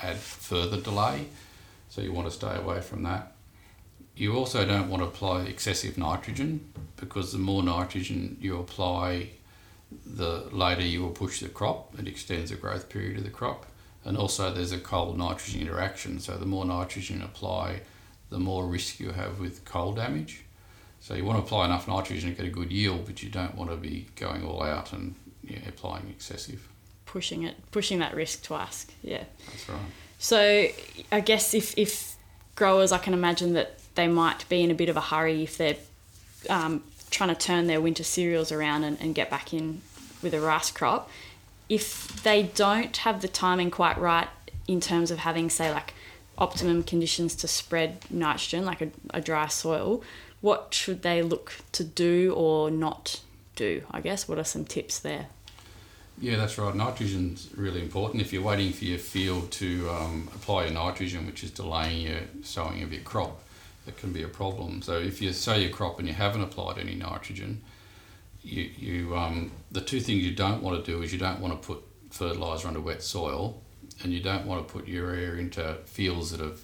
add 0.00 0.16
further 0.16 0.80
delay. 0.80 1.26
So 1.88 2.00
you 2.00 2.12
want 2.12 2.28
to 2.28 2.32
stay 2.32 2.54
away 2.54 2.80
from 2.80 3.02
that. 3.02 3.32
You 4.14 4.36
also 4.36 4.64
don't 4.64 4.88
want 4.88 5.02
to 5.02 5.08
apply 5.08 5.42
excessive 5.42 5.98
nitrogen 5.98 6.72
because 6.96 7.32
the 7.32 7.38
more 7.38 7.64
nitrogen 7.64 8.36
you 8.40 8.60
apply, 8.60 9.30
the 10.06 10.48
later 10.52 10.82
you 10.82 11.02
will 11.02 11.10
push 11.10 11.40
the 11.40 11.48
crop. 11.48 11.98
It 11.98 12.06
extends 12.06 12.50
the 12.50 12.56
growth 12.56 12.88
period 12.88 13.18
of 13.18 13.24
the 13.24 13.30
crop. 13.30 13.66
And 14.04 14.16
also, 14.16 14.54
there's 14.54 14.72
a 14.72 14.78
cold 14.78 15.18
nitrogen 15.18 15.62
interaction. 15.62 16.20
So, 16.20 16.36
the 16.36 16.46
more 16.46 16.64
nitrogen 16.64 17.18
you 17.18 17.24
apply, 17.24 17.80
the 18.30 18.38
more 18.38 18.66
risk 18.66 19.00
you 19.00 19.10
have 19.10 19.40
with 19.40 19.64
cold 19.64 19.96
damage. 19.96 20.44
So 21.00 21.14
you 21.14 21.24
want 21.24 21.38
to 21.38 21.44
apply 21.44 21.64
enough 21.64 21.88
nitrogen 21.88 22.30
to 22.30 22.36
get 22.36 22.46
a 22.46 22.50
good 22.50 22.70
yield, 22.70 23.06
but 23.06 23.22
you 23.22 23.30
don't 23.30 23.54
want 23.54 23.70
to 23.70 23.76
be 23.76 24.06
going 24.16 24.44
all 24.44 24.62
out 24.62 24.92
and 24.92 25.14
yeah, 25.42 25.58
applying 25.66 26.08
excessive. 26.08 26.68
Pushing 27.06 27.42
it, 27.42 27.56
pushing 27.72 27.98
that 28.00 28.14
risk 28.14 28.42
to 28.44 28.54
ask. 28.54 28.92
Yeah. 29.02 29.24
That's 29.46 29.68
right. 29.68 29.78
So 30.18 30.68
I 31.10 31.20
guess 31.20 31.54
if, 31.54 31.76
if 31.78 32.16
growers, 32.54 32.92
I 32.92 32.98
can 32.98 33.14
imagine 33.14 33.54
that 33.54 33.78
they 33.94 34.06
might 34.06 34.46
be 34.48 34.62
in 34.62 34.70
a 34.70 34.74
bit 34.74 34.88
of 34.88 34.96
a 34.96 35.00
hurry 35.00 35.42
if 35.42 35.56
they're 35.56 35.76
um, 36.48 36.84
trying 37.10 37.30
to 37.30 37.34
turn 37.34 37.66
their 37.66 37.80
winter 37.80 38.04
cereals 38.04 38.52
around 38.52 38.84
and, 38.84 39.00
and 39.00 39.14
get 39.14 39.30
back 39.30 39.54
in 39.54 39.80
with 40.22 40.34
a 40.34 40.40
rice 40.40 40.70
crop. 40.70 41.10
If 41.68 42.22
they 42.22 42.42
don't 42.42 42.96
have 42.98 43.22
the 43.22 43.28
timing 43.28 43.70
quite 43.70 43.98
right 43.98 44.28
in 44.68 44.80
terms 44.80 45.10
of 45.10 45.18
having, 45.18 45.48
say, 45.50 45.72
like 45.72 45.94
optimum 46.36 46.82
conditions 46.82 47.34
to 47.36 47.48
spread 47.48 48.04
nitrogen, 48.10 48.64
like 48.64 48.82
a, 48.82 48.90
a 49.10 49.20
dry 49.20 49.48
soil, 49.48 50.02
what 50.40 50.72
should 50.72 51.02
they 51.02 51.22
look 51.22 51.52
to 51.72 51.84
do 51.84 52.32
or 52.36 52.70
not 52.70 53.20
do? 53.56 53.82
I 53.90 54.00
guess. 54.00 54.28
What 54.28 54.38
are 54.38 54.44
some 54.44 54.64
tips 54.64 54.98
there? 54.98 55.26
Yeah, 56.18 56.36
that's 56.36 56.58
right. 56.58 56.74
Nitrogen's 56.74 57.48
really 57.56 57.80
important. 57.80 58.20
If 58.20 58.32
you're 58.32 58.42
waiting 58.42 58.72
for 58.72 58.84
your 58.84 58.98
field 58.98 59.50
to 59.52 59.88
um, 59.88 60.28
apply 60.34 60.64
your 60.64 60.74
nitrogen, 60.74 61.26
which 61.26 61.42
is 61.42 61.50
delaying 61.50 62.02
your 62.02 62.20
sowing 62.42 62.82
of 62.82 62.92
your 62.92 63.02
crop, 63.02 63.42
that 63.86 63.96
can 63.96 64.12
be 64.12 64.22
a 64.22 64.28
problem. 64.28 64.82
So 64.82 64.98
if 64.98 65.22
you 65.22 65.32
sow 65.32 65.54
your 65.54 65.70
crop 65.70 65.98
and 65.98 66.06
you 66.06 66.12
haven't 66.12 66.42
applied 66.42 66.78
any 66.78 66.94
nitrogen, 66.94 67.62
you, 68.42 68.70
you 68.76 69.16
um, 69.16 69.50
the 69.70 69.80
two 69.80 70.00
things 70.00 70.22
you 70.22 70.34
don't 70.34 70.62
want 70.62 70.84
to 70.84 70.90
do 70.90 71.02
is 71.02 71.12
you 71.12 71.18
don't 71.18 71.40
want 71.40 71.60
to 71.60 71.66
put 71.66 71.82
fertilizer 72.10 72.68
under 72.68 72.80
wet 72.80 73.02
soil, 73.02 73.62
and 74.02 74.12
you 74.12 74.20
don't 74.20 74.46
want 74.46 74.66
to 74.66 74.72
put 74.72 74.86
urea 74.86 75.34
into 75.34 75.76
fields 75.84 76.32
that 76.32 76.40
have 76.40 76.60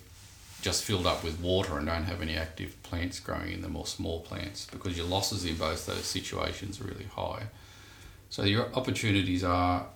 just 0.66 0.82
filled 0.82 1.06
up 1.06 1.23
with 1.23 1.38
water 1.38 1.78
and 1.78 1.87
don't 1.87 2.02
have 2.02 2.20
any 2.20 2.37
active 2.37 2.75
plants 2.82 3.20
growing 3.20 3.52
in 3.52 3.62
them 3.62 3.76
or 3.76 3.87
small 3.87 4.18
plants 4.18 4.66
because 4.73 4.96
your 4.96 5.06
losses 5.06 5.44
in 5.44 5.54
both 5.54 5.87
those 5.87 6.04
situations 6.04 6.80
are 6.80 6.85
really 6.85 7.06
high. 7.14 7.44
So 8.30 8.42
your 8.42 8.75
opportunities 8.75 9.44
are 9.44 9.87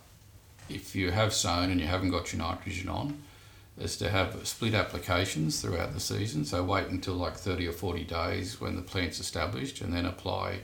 if 0.69 0.95
you 0.95 1.11
have 1.11 1.33
sown 1.33 1.71
and 1.71 1.81
you 1.81 1.87
haven't 1.87 2.11
got 2.11 2.31
your 2.31 2.41
nitrogen 2.41 2.87
on, 2.87 3.21
is 3.77 3.97
to 3.97 4.09
have 4.09 4.47
split 4.47 4.73
applications 4.73 5.59
throughout 5.61 5.93
the 5.93 5.99
season. 5.99 6.45
So 6.45 6.63
wait 6.63 6.87
until 6.87 7.15
like 7.15 7.35
30 7.35 7.67
or 7.67 7.73
40 7.73 8.05
days 8.05 8.61
when 8.61 8.77
the 8.77 8.81
plant's 8.81 9.19
established 9.19 9.81
and 9.81 9.93
then 9.93 10.05
apply 10.05 10.59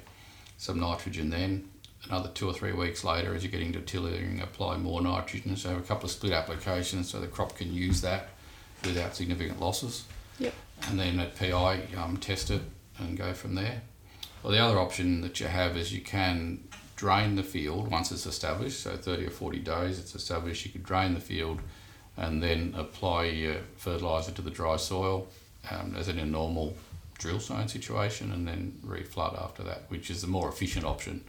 some 0.57 0.79
nitrogen 0.79 1.31
then. 1.31 1.67
Another 2.05 2.29
two 2.33 2.47
or 2.47 2.53
three 2.53 2.71
weeks 2.71 3.03
later, 3.03 3.35
as 3.35 3.43
you're 3.43 3.51
getting 3.51 3.73
to 3.73 3.81
tillering, 3.81 4.39
apply 4.39 4.77
more 4.77 5.01
nitrogen. 5.01 5.57
So 5.57 5.67
have 5.67 5.79
a 5.79 5.81
couple 5.81 6.05
of 6.05 6.11
split 6.11 6.31
applications 6.31 7.09
so 7.09 7.19
the 7.19 7.27
crop 7.27 7.57
can 7.57 7.73
use 7.73 7.99
that 7.99 8.29
without 8.83 9.15
significant 9.15 9.59
losses. 9.59 10.05
Yep. 10.39 10.53
And 10.89 10.99
then 10.99 11.19
at 11.19 11.35
PI, 11.35 11.81
um, 11.97 12.17
test 12.17 12.51
it 12.51 12.61
and 12.99 13.17
go 13.17 13.33
from 13.33 13.55
there. 13.55 13.81
Well, 14.43 14.53
the 14.53 14.59
other 14.59 14.77
option 14.77 15.21
that 15.21 15.39
you 15.39 15.47
have 15.47 15.75
is 15.75 15.93
you 15.93 16.01
can 16.01 16.67
drain 16.95 17.35
the 17.35 17.43
field 17.43 17.89
once 17.89 18.11
it's 18.11 18.25
established. 18.25 18.81
So 18.81 18.95
30 18.95 19.27
or 19.27 19.29
40 19.29 19.59
days 19.59 19.99
it's 19.99 20.15
established, 20.15 20.65
you 20.65 20.71
could 20.71 20.83
drain 20.83 21.13
the 21.13 21.19
field 21.19 21.59
and 22.17 22.41
then 22.41 22.73
apply 22.75 23.25
your 23.25 23.57
fertiliser 23.77 24.31
to 24.31 24.41
the 24.41 24.49
dry 24.49 24.75
soil 24.77 25.27
um, 25.71 25.95
as 25.97 26.07
in 26.07 26.17
a 26.17 26.25
normal 26.25 26.75
drill 27.17 27.39
sown 27.39 27.67
situation 27.67 28.31
and 28.31 28.47
then 28.47 28.79
reflood 28.85 29.41
after 29.41 29.63
that, 29.63 29.83
which 29.89 30.09
is 30.09 30.21
the 30.21 30.27
more 30.27 30.49
efficient 30.49 30.85
option. 30.85 31.23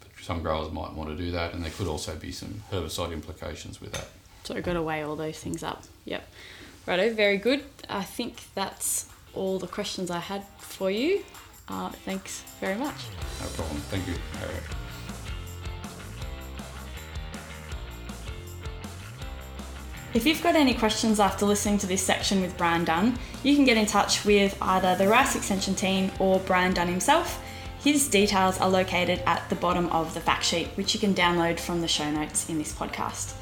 But 0.00 0.08
some 0.22 0.42
growers 0.42 0.72
might 0.72 0.92
want 0.94 1.10
to 1.10 1.16
do 1.16 1.30
that, 1.32 1.54
and 1.54 1.62
there 1.62 1.70
could 1.70 1.86
also 1.86 2.14
be 2.16 2.32
some 2.32 2.62
herbicide 2.70 3.12
implications 3.12 3.80
with 3.80 3.92
that. 3.92 4.08
So 4.44 4.60
got 4.60 4.74
to 4.74 4.82
weigh 4.82 5.02
all 5.02 5.16
those 5.16 5.38
things 5.38 5.62
up. 5.62 5.84
Yep. 6.06 6.26
Righto, 6.86 7.12
very 7.14 7.36
good. 7.36 7.64
I 7.88 8.02
think 8.02 8.42
that's 8.54 9.06
all 9.34 9.58
the 9.58 9.66
questions 9.66 10.10
I 10.10 10.18
had 10.18 10.44
for 10.58 10.90
you. 10.90 11.24
Uh, 11.68 11.90
thanks 12.04 12.42
very 12.60 12.76
much. 12.76 12.96
No 13.40 13.46
problem. 13.48 13.76
Thank 13.88 14.08
you. 14.08 14.14
If 20.12 20.26
you've 20.26 20.42
got 20.42 20.56
any 20.56 20.74
questions 20.74 21.20
after 21.20 21.46
listening 21.46 21.78
to 21.78 21.86
this 21.86 22.02
section 22.02 22.40
with 22.40 22.56
Brian 22.58 22.84
Dunn, 22.84 23.16
you 23.44 23.54
can 23.54 23.64
get 23.64 23.76
in 23.76 23.86
touch 23.86 24.24
with 24.24 24.56
either 24.60 24.96
the 24.96 25.06
Rice 25.06 25.36
Extension 25.36 25.76
team 25.76 26.10
or 26.18 26.40
Brian 26.40 26.74
Dunn 26.74 26.88
himself. 26.88 27.40
His 27.84 28.08
details 28.08 28.58
are 28.58 28.68
located 28.68 29.22
at 29.24 29.48
the 29.48 29.54
bottom 29.54 29.86
of 29.90 30.12
the 30.12 30.20
fact 30.20 30.44
sheet, 30.44 30.66
which 30.74 30.94
you 30.94 31.00
can 31.00 31.14
download 31.14 31.60
from 31.60 31.80
the 31.80 31.88
show 31.88 32.10
notes 32.10 32.48
in 32.50 32.58
this 32.58 32.72
podcast. 32.72 33.34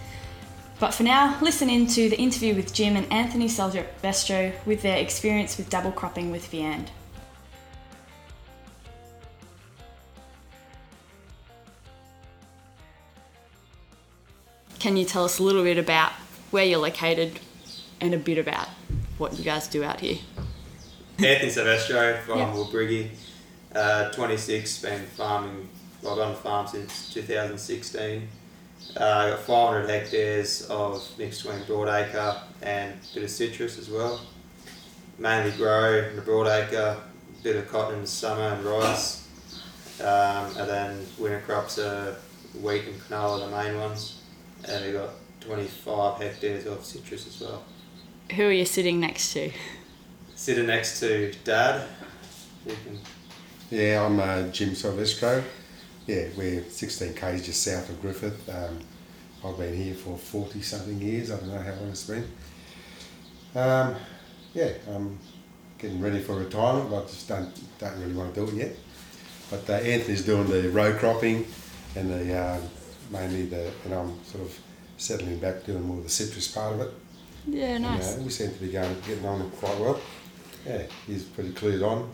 But 0.81 0.95
for 0.95 1.03
now, 1.03 1.37
listen 1.41 1.69
in 1.69 1.89
to 1.89 2.09
the 2.09 2.17
interview 2.19 2.55
with 2.55 2.73
Jim 2.73 2.95
and 2.95 3.13
Anthony 3.13 3.49
Salvestro 3.49 4.53
with 4.65 4.83
their 4.83 4.99
experience 4.99 5.57
with 5.57 5.69
double 5.69 5.91
cropping 5.91 6.31
with 6.31 6.51
Viand. 6.53 6.89
Can 14.79 14.97
you 14.97 15.05
tell 15.05 15.25
us 15.25 15.41
a 15.41 15.43
little 15.43 15.65
bit 15.65 15.79
about 15.79 16.13
where 16.53 16.65
you're 16.65 16.79
located 16.79 17.41
and 18.01 18.15
a 18.15 18.19
bit 18.19 18.39
about 18.39 18.69
what 19.19 19.37
you 19.37 19.45
guys 19.45 19.67
do 19.67 19.83
out 19.83 19.99
here? 19.99 20.19
Anthony 21.19 21.51
Salvestro 21.51 22.23
from 22.23 22.39
Yeah. 22.39 22.53
Wilbriggie, 22.53 23.11
uh, 23.75 24.11
26, 24.11 24.79
been 24.79 25.05
farming, 25.07 25.69
well, 26.01 26.13
I've 26.13 26.19
been 26.19 26.29
on 26.29 26.35
the 26.35 26.41
farm 26.41 26.67
since 26.69 27.13
2016. 27.13 28.29
Uh, 28.97 29.05
I 29.05 29.31
got 29.31 29.41
500 29.41 29.89
hectares 29.89 30.63
of 30.71 31.07
mixed 31.19 31.43
between 31.43 31.61
broadacre 31.65 32.41
and 32.63 32.95
a 32.95 33.15
bit 33.15 33.25
of 33.25 33.31
citrus 33.31 33.79
as 33.79 33.89
well. 33.91 34.21
Mainly 35.19 35.57
grow 35.57 35.99
in 35.99 36.17
the 36.17 36.23
broadacre, 36.23 36.97
a 36.97 37.43
bit 37.43 37.57
of 37.57 37.69
cotton 37.69 37.97
in 37.97 38.01
the 38.03 38.07
summer 38.07 38.55
and 38.55 38.65
rice. 38.65 39.29
Um, 40.01 40.57
and 40.57 40.69
then 40.69 41.07
winter 41.19 41.43
crops 41.45 41.79
are 41.79 42.17
wheat 42.61 42.85
and 42.85 43.01
canola, 43.01 43.51
the 43.51 43.57
main 43.57 43.79
ones. 43.81 44.23
And 44.65 44.85
we 44.85 44.93
got 44.93 45.11
25 45.41 46.21
hectares 46.21 46.67
of 46.67 46.85
citrus 46.85 47.27
as 47.27 47.41
well. 47.41 47.65
Who 48.35 48.45
are 48.45 48.53
you 48.53 48.65
sitting 48.65 49.01
next 49.01 49.33
to? 49.33 49.51
Sitting 50.35 50.67
next 50.67 51.01
to 51.01 51.33
Dad. 51.45 51.87
Yeah, 53.71 54.05
I'm 54.05 54.21
uh, 54.21 54.49
Jim 54.49 54.71
Salvestro. 54.71 55.43
Yeah, 56.09 56.25
we're 56.39 56.65
16 56.65 57.13
k's 57.13 57.45
just 57.45 57.63
south 57.63 57.91
of 57.91 58.01
Griffith. 58.01 58.49
Um, 58.49 58.79
I've 59.45 59.59
been 59.59 59.77
here 59.77 59.95
for 59.95 60.17
40 60.17 60.63
something 60.63 60.99
years. 60.99 61.31
I 61.31 61.37
don't 61.37 61.49
know 61.49 61.61
how 61.61 61.73
long 61.73 61.91
it's 61.91 62.05
been. 62.05 62.27
Um, 63.55 63.95
yeah, 64.55 64.73
I'm 64.89 65.19
getting 65.77 66.01
ready 66.01 66.21
for 66.21 66.37
retirement, 66.37 66.89
but 66.89 67.05
I 67.05 67.07
just 67.09 67.29
don't, 67.29 67.79
don't 67.79 68.01
really 68.01 68.15
want 68.15 68.35
to 68.35 68.41
do 68.41 68.51
it 68.51 68.55
yet. 68.55 68.77
But 69.51 69.69
uh, 69.69 69.75
Anthony's 69.75 70.25
doing 70.25 70.49
the 70.49 70.71
row 70.71 70.95
cropping 70.95 71.47
and 71.95 72.11
the 72.11 72.55
um, 72.55 72.63
mainly 73.11 73.45
the, 73.45 73.71
and 73.85 73.93
I'm 73.93 74.25
sort 74.25 74.45
of 74.45 74.59
settling 74.97 75.39
back 75.41 75.65
doing 75.65 75.83
more 75.83 75.99
of 75.99 76.05
the 76.05 76.09
citrus 76.09 76.49
part 76.49 76.73
of 76.73 76.81
it. 76.81 76.95
Yeah, 77.47 77.77
nice. 77.77 78.15
And, 78.15 78.23
uh, 78.23 78.25
we 78.25 78.31
seem 78.31 78.51
to 78.51 78.59
be 78.59 78.73
going 78.73 78.97
getting 79.07 79.27
on 79.27 79.51
quite 79.51 79.79
well. 79.79 80.01
Yeah, 80.67 80.85
he's 81.07 81.25
pretty 81.25 81.51
clued 81.51 81.87
on, 81.87 82.11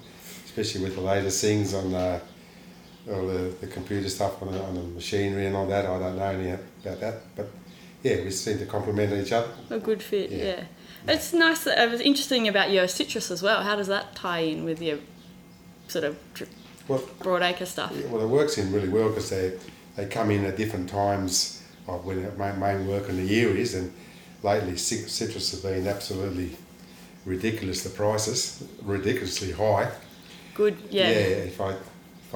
especially 0.46 0.82
with 0.82 0.96
the 0.96 1.00
latest 1.00 1.40
things 1.40 1.74
on 1.74 1.94
uh, 1.94 2.18
all 3.10 3.26
the, 3.26 3.54
the 3.60 3.66
computer 3.66 4.08
stuff 4.08 4.40
on 4.42 4.52
the, 4.52 4.62
on 4.62 4.74
the 4.74 4.82
machinery 4.82 5.46
and 5.46 5.56
all 5.56 5.66
that. 5.66 5.84
I 5.86 5.98
don't 5.98 6.16
know 6.16 6.24
any 6.24 6.50
about 6.50 7.00
that, 7.00 7.14
but 7.36 7.48
yeah, 8.02 8.22
we 8.22 8.30
seem 8.30 8.58
to 8.58 8.66
complement 8.66 9.12
each 9.12 9.32
other. 9.32 9.48
A 9.70 9.78
good 9.78 10.02
fit, 10.02 10.30
yeah. 10.30 10.44
Yeah. 10.44 10.64
It's 11.06 11.32
nice. 11.32 11.64
That, 11.64 11.78
it 11.78 11.90
was 11.90 12.00
interesting 12.00 12.48
about 12.48 12.70
your 12.70 12.88
citrus 12.88 13.30
as 13.30 13.42
well. 13.42 13.62
How 13.62 13.76
does 13.76 13.88
that 13.88 14.14
tie 14.14 14.40
in 14.40 14.64
with 14.64 14.80
your 14.80 14.98
sort 15.88 16.04
of 16.04 16.18
Well, 16.88 17.00
broadacre 17.20 17.66
stuff? 17.66 17.92
yeah, 17.94 18.06
well, 18.08 18.22
it 18.22 18.28
works 18.28 18.58
in 18.58 18.72
really 18.72 18.88
well 18.88 19.08
because 19.08 19.30
they 19.30 19.58
they 19.96 20.06
come 20.06 20.30
in 20.30 20.44
at 20.44 20.56
different 20.56 20.88
times 20.88 21.62
of 21.86 22.04
when 22.04 22.22
the 22.22 22.32
main, 22.32 22.86
work 22.86 23.08
in 23.08 23.16
the 23.16 23.22
year 23.22 23.54
is, 23.54 23.74
and 23.74 23.92
lately 24.42 24.76
citrus 24.76 25.52
have 25.52 25.62
been 25.62 25.86
absolutely 25.86 26.56
ridiculous. 27.24 27.84
The 27.84 27.90
prices 27.90 28.66
ridiculously 28.82 29.52
high. 29.52 29.90
Good, 30.54 30.76
yeah. 30.90 31.08
if 31.08 31.60
I 31.60 31.76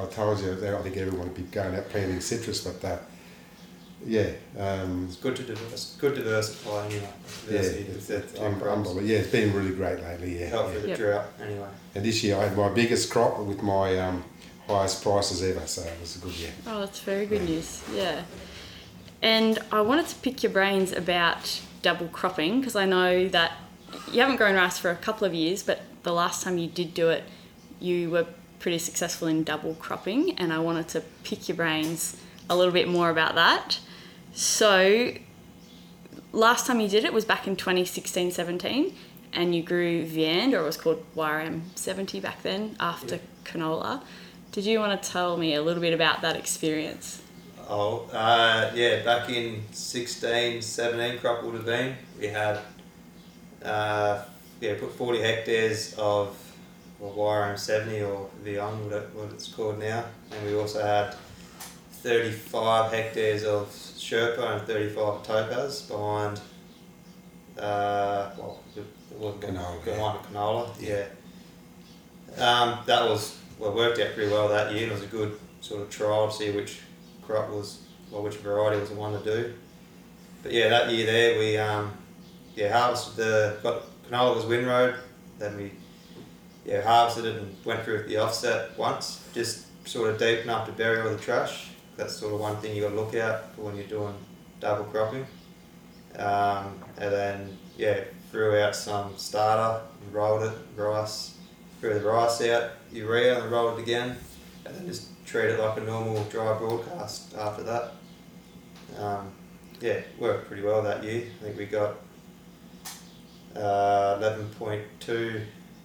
I 0.01 0.07
told 0.07 0.41
you 0.41 0.53
I 0.53 0.83
think 0.83 0.97
everyone 0.97 1.29
would 1.29 1.35
be 1.37 1.43
going 1.43 1.75
out 1.75 1.89
planting 1.89 2.21
citrus, 2.21 2.61
but 2.61 2.85
uh, 2.85 2.99
yeah, 4.07 4.31
um, 4.59 5.07
It's 5.09 5.17
good 5.17 5.35
to 5.37 5.43
divers- 5.43 5.97
good 6.01 6.15
diversify 6.15 6.87
anyway. 6.87 7.01
yeah, 7.03 7.53
Diversity 7.53 7.83
it's, 7.91 8.11
it's 8.11 8.39
un- 8.39 8.63
unbelievable. 8.63 9.03
Yeah, 9.03 9.19
it's 9.19 9.31
been 9.31 9.53
really 9.53 9.75
great 9.75 10.01
lately. 10.01 10.39
Yeah, 10.41 10.47
Help 10.47 10.69
yeah. 10.69 10.75
with 10.75 10.83
the 10.83 10.89
Yep. 10.91 10.99
drought 10.99 11.27
anyway. 11.43 11.69
and 11.95 12.05
this 12.05 12.23
year 12.23 12.37
I 12.37 12.45
had 12.45 12.57
my 12.57 12.69
biggest 12.69 13.11
crop 13.11 13.39
with 13.41 13.63
my 13.63 13.99
um, 13.99 14.25
highest 14.69 15.03
prices 15.03 15.43
ever, 15.43 15.67
so 15.67 15.83
it 15.83 16.01
was 16.01 16.17
a 16.17 16.21
good 16.21 16.35
year. 16.35 16.53
Oh, 16.67 16.81
that's 16.81 17.01
very 17.01 17.27
good 17.27 17.43
news. 17.43 17.83
Yeah. 17.95 18.23
And 19.21 19.59
I 19.73 19.81
wanted 19.81 20.07
to 20.09 20.15
pick 20.17 20.43
your 20.45 20.53
brains 20.53 20.93
about 20.93 21.61
double 21.83 22.07
cropping 22.09 22.61
because 22.61 22.77
I 22.77 22.85
know 22.87 23.27
that 23.29 23.53
you 24.13 24.21
haven't 24.21 24.37
grown 24.37 24.55
rice 24.55 24.79
for 24.79 24.91
a 24.91 24.97
couple 24.97 25.27
of 25.27 25.35
years, 25.35 25.63
but 25.65 25.81
the 26.05 26.13
last 26.13 26.45
time 26.45 26.57
you 26.59 26.69
did 26.69 26.95
do 26.95 27.09
it, 27.09 27.25
you 27.81 28.11
were 28.11 28.27
pretty 28.59 28.79
successful 28.79 29.29
in 29.29 29.45
double 29.45 29.75
cropping, 29.75 30.39
and 30.39 30.53
I 30.53 30.59
wanted 30.59 30.89
to 30.89 31.03
pick 31.25 31.49
your 31.49 31.57
brains 31.57 32.21
a 32.51 32.57
little 32.57 32.73
bit 32.73 32.89
more 32.89 33.11
about 33.11 33.35
that. 33.35 33.81
So, 34.33 35.13
last 36.33 36.67
time 36.67 36.81
you 36.81 36.89
did 36.89 37.05
it 37.05 37.13
was 37.13 37.25
back 37.25 37.47
in 37.47 37.57
2016 37.57 38.31
17, 38.31 38.95
and 39.33 39.55
you 39.55 39.63
grew 39.63 40.05
Viand, 40.05 40.53
or 40.53 40.59
it 40.59 40.65
was 40.65 40.77
called 40.77 41.05
YRM 41.15 41.63
70 41.75 42.21
back 42.21 42.43
then, 42.43 42.77
after 42.81 43.21
canola. 43.45 44.03
Did 44.53 44.65
you 44.65 44.79
want 44.79 45.01
to 45.01 45.09
tell 45.11 45.37
me 45.37 45.55
a 45.55 45.63
little 45.63 45.83
bit 45.83 45.93
about 45.93 46.23
that 46.23 46.37
experience? 46.37 47.23
Oh, 47.69 48.09
uh, 48.13 48.71
yeah, 48.75 49.05
back 49.05 49.29
in 49.29 49.63
16, 49.73 50.63
17 50.63 51.19
crop 51.19 51.45
would 51.45 51.55
have 51.55 51.67
been, 51.67 51.97
we 52.19 52.29
had, 52.29 52.61
uh, 53.63 54.25
yeah, 54.61 54.75
put 54.81 54.91
40 54.93 55.21
hectares 55.21 55.95
of 55.99 56.35
well, 56.99 57.13
YRM 57.13 57.59
70 57.59 58.03
or 58.03 58.29
Viand, 58.45 58.91
what, 58.91 59.15
what 59.15 59.33
it's 59.33 59.49
called 59.49 59.79
now, 59.79 60.05
and 60.33 60.47
we 60.47 60.57
also 60.57 60.83
had 60.83 61.15
35 61.91 62.93
hectares 62.93 63.45
of 63.45 63.69
Sherpa 63.69 64.59
and 64.59 64.67
35 64.67 65.23
Topaz 65.23 65.83
behind, 65.83 66.41
uh, 67.59 68.31
well, 68.37 68.63
it 68.77 68.85
wasn't 69.17 69.43
Canola, 69.43 69.85
behind 69.85 70.19
canola, 70.27 70.69
yeah. 70.81 71.07
Um, 72.37 72.79
that 72.87 73.09
was, 73.09 73.37
well, 73.59 73.73
worked 73.73 73.99
out 73.99 74.15
pretty 74.15 74.31
well 74.31 74.49
that 74.49 74.73
year. 74.73 74.87
It 74.87 74.93
was 74.93 75.03
a 75.03 75.07
good 75.07 75.39
sort 75.61 75.83
of 75.83 75.91
trial 75.91 76.29
to 76.29 76.35
see 76.35 76.51
which 76.53 76.81
crop 77.23 77.51
was, 77.51 77.81
well, 78.11 78.23
which 78.23 78.37
variety 78.37 78.81
was 78.81 78.91
the 78.91 78.95
one 78.95 79.13
to 79.13 79.25
do. 79.25 79.55
But 80.43 80.53
yeah, 80.53 80.69
that 80.69 80.91
year 80.91 81.07
there 81.07 81.39
we, 81.39 81.59
um, 81.59 81.93
yeah, 82.55 82.73
harvested 82.79 83.17
the, 83.17 83.57
got 83.63 83.83
canola 84.09 84.37
was 84.37 84.47
windrowed, 84.47 84.95
then 85.39 85.57
we, 85.57 85.73
yeah, 86.69 86.83
harvested 86.83 87.25
it 87.25 87.37
and 87.37 87.57
went 87.65 87.83
through 87.83 88.03
the 88.03 88.19
offset 88.19 88.77
once, 88.79 89.27
just 89.33 89.65
sort 89.89 90.11
of 90.11 90.19
deep 90.19 90.41
enough 90.41 90.67
to 90.67 90.73
bury 90.73 91.01
all 91.01 91.09
the 91.09 91.17
trash. 91.17 91.71
That's 91.97 92.15
sort 92.15 92.35
of 92.35 92.41
one 92.41 92.57
thing 92.59 92.77
you 92.77 92.83
got 92.83 92.91
to 92.91 92.95
look 92.95 93.15
out 93.15 93.55
for 93.55 93.63
when 93.63 93.77
you're 93.77 93.87
doing 93.87 94.15
double 94.61 94.85
cropping. 94.85 95.27
Um, 96.19 96.79
and 96.99 97.13
then 97.13 97.59
yeah, 97.79 98.05
threw 98.31 98.59
out 98.59 98.77
some 98.77 99.17
starter 99.17 99.83
and 100.03 100.13
rolled 100.13 100.43
it, 100.43 100.53
rice, 100.77 101.39
threw 101.81 101.95
the 101.95 102.05
rice 102.05 102.43
out, 102.43 102.73
urea 102.93 103.43
and 103.43 103.51
rolled 103.51 103.79
it 103.79 103.83
again, 103.83 104.19
and 104.67 104.75
then 104.77 104.87
just 104.87 105.09
treat 105.25 105.47
it 105.47 105.59
like 105.59 105.79
a 105.79 105.81
normal 105.81 106.23
dry 106.25 106.57
broadcast 106.59 107.35
after 107.35 107.63
that. 107.63 107.93
Um, 108.99 109.33
yeah, 109.81 110.03
worked 110.19 110.49
pretty 110.49 110.63
well 110.63 110.83
that 110.83 111.03
year. 111.03 111.29
I 111.41 111.45
think 111.45 111.57
we 111.57 111.65
got 111.65 111.97
uh, 113.57 114.19
11.2 114.21 115.43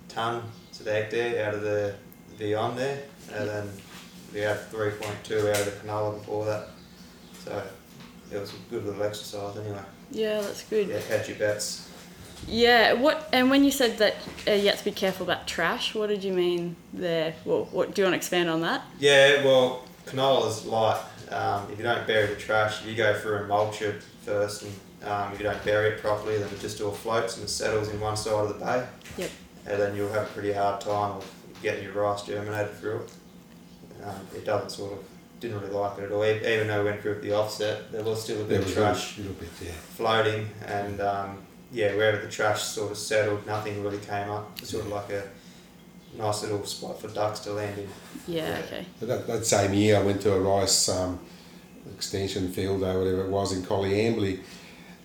tonne 0.09 0.43
to 0.77 0.83
the 0.83 0.91
hectare 0.91 1.45
out 1.45 1.53
of 1.53 1.61
the 1.61 1.95
Viand 2.37 2.75
there, 2.75 3.03
and 3.33 3.49
then 3.49 3.69
we 4.33 4.39
had 4.39 4.57
3.2 4.71 5.49
out 5.49 5.59
of 5.59 5.65
the 5.65 5.87
canola 5.87 6.19
before 6.19 6.45
that. 6.45 6.69
So 7.43 7.63
it 8.31 8.39
was 8.39 8.51
a 8.51 8.55
good 8.69 8.85
little 8.85 9.03
exercise 9.03 9.57
anyway. 9.57 9.81
Yeah, 10.11 10.41
that's 10.41 10.63
good. 10.63 10.87
Yeah, 10.87 10.99
hedge 10.99 11.29
your 11.29 11.37
bets. 11.37 11.89
Yeah. 12.47 12.93
What? 12.93 13.29
And 13.31 13.49
when 13.49 13.63
you 13.63 13.71
said 13.71 13.97
that 13.99 14.15
uh, 14.47 14.51
you 14.51 14.67
have 14.69 14.79
to 14.79 14.85
be 14.85 14.91
careful 14.91 15.25
about 15.25 15.47
trash, 15.47 15.95
what 15.95 16.07
did 16.07 16.23
you 16.23 16.33
mean 16.33 16.75
there? 16.93 17.35
Well, 17.45 17.65
what 17.71 17.93
do 17.93 18.01
you 18.01 18.05
want 18.05 18.13
to 18.13 18.17
expand 18.17 18.49
on 18.49 18.61
that? 18.61 18.83
Yeah, 18.99 19.43
well, 19.45 19.85
canola 20.05 20.49
is 20.49 20.65
light. 20.65 21.01
Um, 21.29 21.71
if 21.71 21.77
you 21.77 21.83
don't 21.83 22.05
bury 22.05 22.27
the 22.27 22.35
trash, 22.35 22.81
if 22.81 22.87
you 22.87 22.95
go 22.95 23.17
through 23.17 23.37
and 23.37 23.47
mulch 23.47 23.81
it 23.81 24.03
first, 24.23 24.63
and 24.63 24.73
um, 25.09 25.33
if 25.33 25.39
you 25.39 25.43
don't 25.43 25.63
bury 25.63 25.89
it 25.89 25.99
properly, 25.99 26.37
then 26.37 26.47
it 26.47 26.59
just 26.59 26.79
all 26.81 26.91
floats 26.91 27.37
and 27.37 27.45
it 27.45 27.49
settles 27.49 27.89
in 27.89 27.99
one 27.99 28.17
side 28.17 28.33
of 28.33 28.47
the 28.49 28.65
bay. 28.65 28.87
Yep. 29.17 29.29
And 29.65 29.82
then 29.82 29.96
you'll 29.96 30.12
have 30.12 30.24
a 30.24 30.32
pretty 30.34 30.51
hard 30.53 30.82
time 30.82 31.12
of 31.17 31.34
getting 31.62 31.84
your 31.84 31.93
rice 31.93 32.24
germinated 32.24 32.74
through 32.75 33.01
it. 33.01 33.12
Um, 34.03 34.27
it 34.36 34.46
doesn't 34.46 34.70
sort 34.72 34.93
of 34.93 35.00
didn't 35.39 35.60
really 35.62 35.74
like 35.74 35.98
it 36.00 36.03
at 36.05 36.12
all. 36.12 36.25
E- 36.25 36.38
Even 36.53 36.67
though 36.67 36.84
we 36.84 36.89
went 36.89 37.01
through 37.01 37.22
the 37.22 37.34
offset, 37.34 37.91
there 37.91 38.03
was 38.03 38.24
still 38.24 38.41
a 38.41 38.46
bit 38.46 38.60
was 38.60 38.72
of 38.72 38.77
a 38.77 38.82
trash 38.82 39.17
little 39.17 39.34
bit, 39.34 39.50
yeah. 39.63 39.72
floating, 39.72 40.50
and 40.67 41.00
um, 41.01 41.38
yeah, 41.72 41.93
wherever 41.96 42.17
the 42.17 42.29
trash 42.29 42.63
sort 42.63 42.91
of 42.91 42.98
settled, 42.98 43.46
nothing 43.46 43.82
really 43.84 43.98
came 44.00 44.29
up. 44.29 44.51
It's 44.60 44.70
sort 44.72 44.86
of 44.86 44.91
like 44.91 45.10
a 45.12 45.24
nice 46.17 46.43
little 46.43 46.65
spot 46.65 47.00
for 47.00 47.08
ducks 47.10 47.39
to 47.41 47.53
land 47.53 47.77
in. 47.77 47.88
Yeah. 48.27 48.50
Yeah. 48.50 48.62
Okay. 48.65 48.86
That, 49.01 49.27
that 49.27 49.46
same 49.46 49.74
year, 49.74 49.98
I 49.98 50.01
went 50.03 50.22
to 50.22 50.34
a 50.34 50.39
rice 50.39 50.89
um, 50.89 51.20
extension 51.93 52.51
field 52.51 52.84
or 52.84 53.00
whatever 53.00 53.22
it 53.25 53.29
was 53.29 53.51
in 53.53 53.63
Coleambally, 53.63 54.39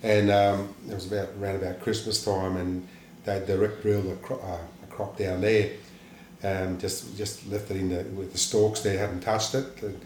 and 0.03 0.29
um, 0.31 0.73
it 0.89 0.93
was 0.95 1.11
about 1.11 1.29
around 1.39 1.55
about 1.55 1.79
Christmas 1.81 2.23
time, 2.23 2.55
and 2.57 2.87
they 3.29 3.45
direct 3.45 3.81
drilled 3.81 4.07
a, 4.07 4.15
cro- 4.17 4.39
uh, 4.39 4.57
a 4.83 4.87
crop 4.87 5.17
down 5.17 5.41
there. 5.41 5.71
Um, 6.43 6.79
just 6.79 7.17
just 7.17 7.45
left 7.47 7.69
it 7.71 7.77
in 7.77 7.89
the, 7.89 8.03
with 8.15 8.31
the 8.31 8.37
stalks 8.37 8.79
there, 8.81 8.97
hadn't 8.97 9.21
touched 9.21 9.55
it, 9.55 9.65
and, 9.81 9.99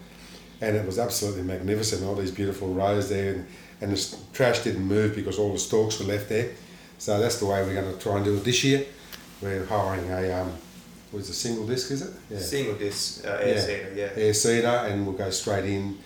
and 0.60 0.76
it 0.76 0.84
was 0.84 0.98
absolutely 0.98 1.42
magnificent. 1.42 2.04
All 2.04 2.16
these 2.16 2.32
beautiful 2.32 2.68
rows 2.74 3.08
there, 3.08 3.34
and, 3.34 3.46
and 3.80 3.92
the 3.96 4.16
trash 4.32 4.60
didn't 4.64 4.82
move 4.84 5.14
because 5.14 5.38
all 5.38 5.52
the 5.52 5.58
stalks 5.58 5.98
were 6.00 6.06
left 6.06 6.28
there. 6.28 6.50
So 6.98 7.20
that's 7.20 7.38
the 7.38 7.46
way 7.46 7.62
we're 7.62 7.74
going 7.80 7.92
to 7.92 7.98
try 8.00 8.16
and 8.16 8.24
do 8.24 8.34
it 8.36 8.44
this 8.44 8.64
year. 8.64 8.84
We're 9.40 9.64
hiring 9.66 10.10
a 10.10 10.32
um, 10.40 10.52
was 11.12 11.28
a 11.28 11.34
single 11.34 11.66
disc, 11.66 11.90
is 11.92 12.02
it? 12.02 12.12
Yeah 12.30 12.38
Single 12.40 12.74
disc 12.74 13.24
uh, 13.24 13.30
air 13.40 13.54
Yeah. 13.54 13.60
seeder, 13.60 13.92
yeah. 13.94 14.22
air 14.24 14.34
seeder 14.34 14.66
and 14.88 15.06
we'll 15.06 15.16
go 15.16 15.30
straight 15.30 15.64
in, 15.66 15.98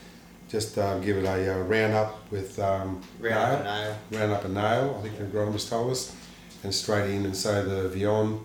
just 0.50 0.76
um, 0.76 1.00
give 1.00 1.16
it 1.16 1.25
a 1.25 1.54
uh, 1.54 1.58
round 1.64 1.94
up 1.94 2.30
with 2.30 2.58
um, 2.58 3.00
Round 3.18 3.34
up 3.38 3.60
a 3.60 3.64
nail, 3.64 3.96
nail. 4.10 4.20
round 4.20 4.32
up 4.32 4.44
a 4.44 4.48
nail, 4.48 4.96
I 4.98 5.02
think 5.02 5.16
the 5.18 5.25
agronomist 5.25 5.70
told 5.70 5.90
us, 5.92 6.14
and 6.62 6.74
straight 6.74 7.10
in 7.10 7.24
and 7.24 7.36
sow 7.36 7.62
the 7.62 7.88
Viand. 7.88 8.40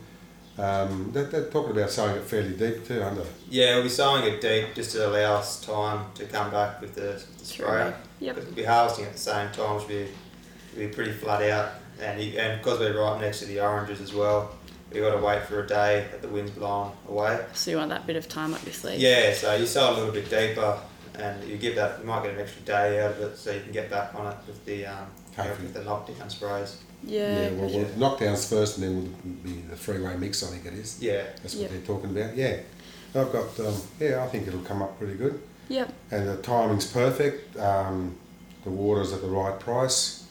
Um, 0.56 1.12
that, 1.14 1.32
they're 1.32 1.50
talking 1.50 1.72
about 1.72 1.90
sowing 1.90 2.16
it 2.16 2.24
fairly 2.24 2.54
deep 2.54 2.86
too, 2.86 3.02
under. 3.02 3.26
Yeah, 3.50 3.76
we'll 3.76 3.84
be 3.84 3.90
sowing 3.90 4.24
it 4.32 4.40
deep 4.40 4.76
just 4.76 4.92
to 4.92 5.08
allow 5.08 5.36
us 5.38 5.66
time 5.66 6.06
to 6.16 6.26
come 6.26 6.52
back 6.52 6.80
with 6.80 6.94
the, 6.94 7.24
the 7.40 7.46
sprayer. 7.46 7.96
Yep. 8.20 8.36
Because 8.36 8.46
we'll 8.48 8.56
be 8.56 8.64
harvesting 8.64 9.06
at 9.06 9.14
the 9.14 9.18
same 9.18 9.52
time, 9.52 9.76
which 9.76 9.84
will 9.84 9.90
be, 9.90 10.08
will 10.76 10.88
be 10.88 10.94
pretty 10.94 11.12
flat 11.12 11.42
out. 11.50 11.72
And, 12.00 12.22
you, 12.22 12.40
and 12.40 12.62
because 12.62 12.80
we're 12.80 13.00
right 13.00 13.20
next 13.20 13.40
to 13.40 13.46
the 13.46 13.62
oranges 13.62 14.00
as 14.00 14.14
well, 14.14 14.56
we've 14.92 15.02
got 15.02 15.16
to 15.16 15.26
wait 15.26 15.42
for 15.44 15.64
a 15.64 15.68
day 15.68 16.08
that 16.12 16.22
the 16.22 16.28
wind's 16.28 16.52
blowing 16.52 16.92
away. 17.10 17.44
So 17.54 17.72
you 17.72 17.78
want 17.78 17.90
that 17.90 18.06
bit 18.06 18.16
of 18.16 18.28
time 18.30 18.54
up 18.54 18.64
your 18.64 18.74
sleeve. 18.74 19.00
Yeah, 19.00 19.34
so 19.34 19.56
you 19.56 19.66
sow 19.66 19.92
a 19.92 19.96
little 19.96 20.12
bit 20.12 20.30
deeper 20.30 20.80
and 21.16 21.44
you 21.48 21.58
give 21.58 21.76
that, 21.76 22.00
you 22.00 22.06
might 22.06 22.24
get 22.24 22.36
an 22.36 22.42
extra 22.42 22.62
day 22.62 23.04
out 23.04 23.12
of 23.12 23.22
it 23.22 23.38
so 23.38 23.52
you 23.52 23.62
can 23.62 23.72
get 23.72 23.90
back 23.90 24.14
on 24.14 24.32
it 24.32 24.38
with 24.46 24.64
the, 24.66 24.86
um, 24.86 25.08
with 25.36 25.74
the 25.74 25.84
knockdown 25.84 26.30
sprays. 26.30 26.78
Yeah. 27.06 27.42
Yeah, 27.44 27.50
well, 27.52 27.66
okay. 27.66 27.84
we'll 27.98 28.10
knockdowns 28.12 28.50
first 28.50 28.78
and 28.78 28.84
then 28.86 28.96
will 29.24 29.32
be 29.52 29.62
the 29.70 29.76
three-way 29.76 30.16
mix, 30.18 30.44
I 30.44 30.48
think 30.48 30.66
it 30.66 30.74
is. 30.74 31.02
Yeah. 31.02 31.24
That's 31.42 31.54
what 31.56 31.64
Yep. 31.64 31.72
they're 31.72 31.82
talking 31.82 32.10
about, 32.12 32.36
yeah. 32.36 32.58
I've 33.16 33.32
got, 33.32 33.60
um, 33.60 33.76
yeah, 34.00 34.24
I 34.24 34.28
think 34.28 34.48
it'll 34.48 34.62
come 34.62 34.82
up 34.82 34.98
pretty 34.98 35.16
good. 35.16 35.40
Yep. 35.70 35.94
and 36.12 36.28
the 36.28 36.38
timing's 36.38 36.86
perfect. 36.86 37.58
Um, 37.58 38.16
the 38.66 38.70
water's 38.70 39.14
at 39.14 39.22
the 39.22 39.28
right 39.30 39.58
price. 39.60 40.26